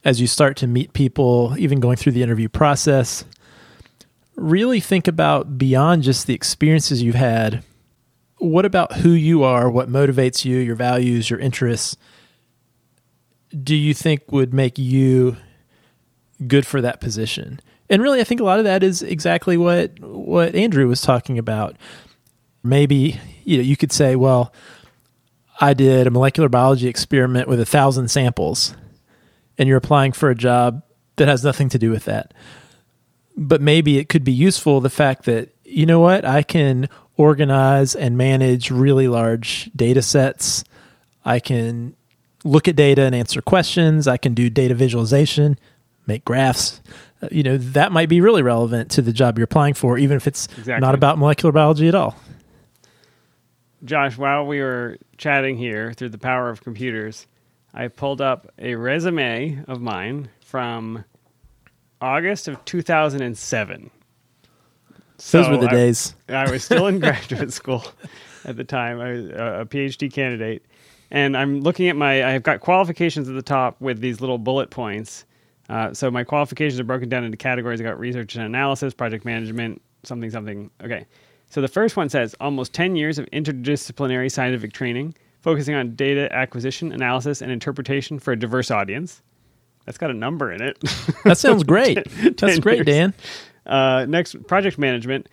[0.04, 3.26] as you start to meet people, even going through the interview process,
[4.36, 7.64] really think about beyond just the experiences you've had.
[8.38, 11.96] What about who you are, what motivates you, your values, your interests?
[13.64, 15.38] Do you think would make you
[16.48, 17.62] good for that position?
[17.90, 21.38] And really, I think a lot of that is exactly what what Andrew was talking
[21.38, 21.78] about.
[22.64, 24.52] Maybe you know you could say, well,
[25.62, 28.76] I did a molecular biology experiment with a thousand samples,
[29.58, 30.84] and you're applying for a job
[31.18, 32.34] that has nothing to do with that.
[33.36, 37.96] But maybe it could be useful the fact that, you know what, I can organize
[37.96, 40.64] and manage really large data sets.
[41.26, 41.96] I can
[42.44, 44.08] look at data and answer questions.
[44.08, 45.58] I can do data visualization,
[46.06, 46.82] make graphs.
[47.22, 50.18] Uh, you know, that might be really relevant to the job you're applying for, even
[50.18, 50.82] if it's Exactly.
[50.82, 52.16] not about molecular biology at all.
[53.84, 57.28] Josh, while we were chatting here through the power of computers,
[57.74, 61.04] I pulled up a resume of mine from
[62.02, 63.90] August of 2007.
[65.32, 66.16] Those were the I- days.
[66.30, 67.84] I was still in graduate school
[68.46, 69.00] at the time.
[69.00, 70.66] I was a a PhD candidate,
[71.12, 72.24] and I'm looking at my.
[72.24, 75.26] I've got qualifications at the top with these little bullet points.
[75.70, 77.80] Uh, so my qualifications are broken down into categories.
[77.80, 80.70] I got research and analysis, project management, something, something.
[80.84, 81.06] Okay.
[81.50, 86.34] So the first one says almost 10 years of interdisciplinary scientific training, focusing on data
[86.34, 89.22] acquisition, analysis, and interpretation for a diverse audience.
[89.86, 90.80] That's got a number in it.
[91.26, 91.96] That sounds great.
[92.06, 92.86] That's 10 great, years.
[92.86, 93.14] Dan.
[93.66, 95.30] Uh, next, project management.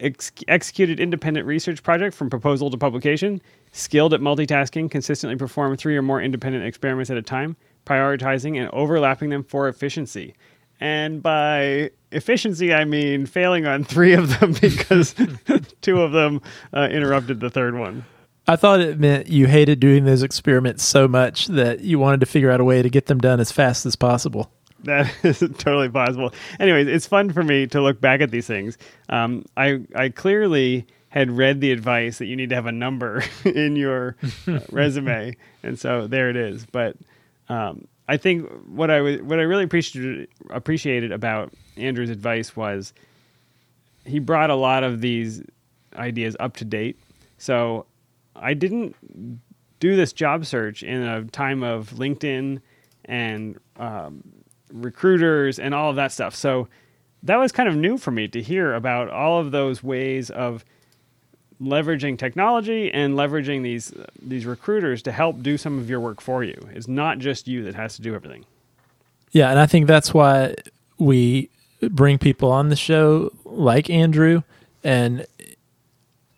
[0.00, 3.40] Ex- executed independent research project from proposal to publication.
[3.72, 7.56] Skilled at multitasking, consistently perform three or more independent experiments at a time,
[7.86, 10.34] prioritizing and overlapping them for efficiency.
[10.80, 15.14] And by efficiency, I mean failing on three of them because
[15.80, 16.42] two of them
[16.74, 18.04] uh, interrupted the third one.
[18.46, 22.26] I thought it meant you hated doing those experiments so much that you wanted to
[22.26, 24.50] figure out a way to get them done as fast as possible.
[24.82, 26.32] That is totally possible.
[26.60, 28.76] Anyways, it's fun for me to look back at these things.
[29.08, 33.22] Um, I I clearly had read the advice that you need to have a number
[33.44, 34.16] in your
[34.46, 36.66] uh, resume, and so there it is.
[36.66, 36.96] But
[37.48, 42.92] um, I think what I was what I really appreciated appreciated about Andrew's advice was
[44.04, 45.42] he brought a lot of these
[45.96, 46.98] ideas up to date.
[47.38, 47.86] So
[48.36, 48.96] I didn't
[49.80, 52.60] do this job search in a time of LinkedIn
[53.04, 54.22] and um,
[54.72, 56.34] recruiters and all of that stuff.
[56.34, 56.68] So
[57.22, 60.64] that was kind of new for me to hear about all of those ways of
[61.60, 66.44] leveraging technology and leveraging these these recruiters to help do some of your work for
[66.44, 66.56] you.
[66.72, 68.44] It's not just you that has to do everything.
[69.32, 70.54] Yeah, and I think that's why
[70.98, 74.42] we bring people on the show like Andrew.
[74.82, 75.26] And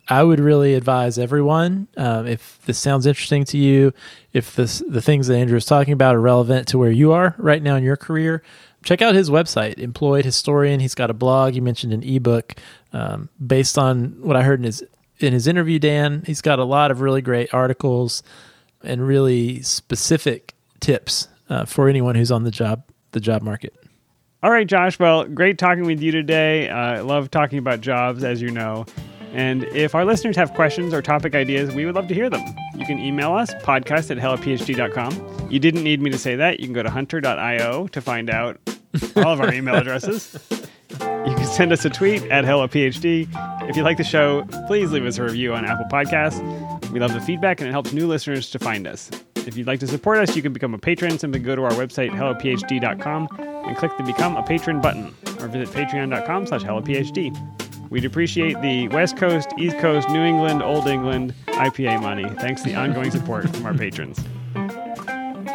[0.09, 3.93] I would really advise everyone um, if this sounds interesting to you,
[4.33, 7.35] if this the things that Andrew is talking about are relevant to where you are
[7.39, 8.43] right now in your career,
[8.85, 10.81] check out his website, Employed Historian.
[10.81, 11.55] He's got a blog.
[11.55, 12.55] You mentioned an ebook
[12.93, 14.85] um, based on what I heard in his
[15.19, 15.79] in his interview.
[15.79, 18.23] Dan, he's got a lot of really great articles
[18.83, 23.75] and really specific tips uh, for anyone who's on the job the job market.
[24.43, 24.99] All right, Josh.
[24.99, 26.69] Well, great talking with you today.
[26.69, 28.87] Uh, I love talking about jobs, as you know.
[29.37, 32.43] And if our listeners have questions or topic ideas, we would love to hear them.
[32.75, 35.49] You can email us, podcast at hellophd.com.
[35.51, 36.59] You didn't need me to say that.
[36.59, 38.59] You can go to hunter.io to find out
[39.15, 40.39] all of our email addresses.
[40.91, 43.69] You can send us a tweet at HelloPhD.
[43.69, 46.41] If you like the show, please leave us a review on Apple Podcasts.
[46.91, 49.11] We love the feedback and it helps new listeners to find us.
[49.35, 51.19] If you'd like to support us, you can become a patron.
[51.19, 55.75] Simply go to our website, hellophd.com, and click the Become a Patron button, or visit
[55.75, 57.66] patreon.com slash hellophd.
[57.91, 62.29] We'd appreciate the West Coast, East Coast, New England, Old England IPA money.
[62.41, 64.23] Thanks to the ongoing support from our patrons.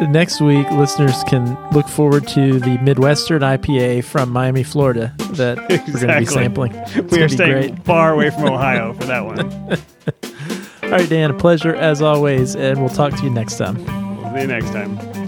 [0.10, 5.78] Next week, listeners can look forward to the Midwestern IPA from Miami, Florida that we're
[5.78, 6.74] going to be sampling.
[6.74, 7.86] It's we are staying great.
[7.86, 9.40] far away from Ohio for that one.
[10.84, 13.76] All right, Dan, a pleasure as always, and we'll talk to you next time.
[14.18, 15.21] We'll see you next time.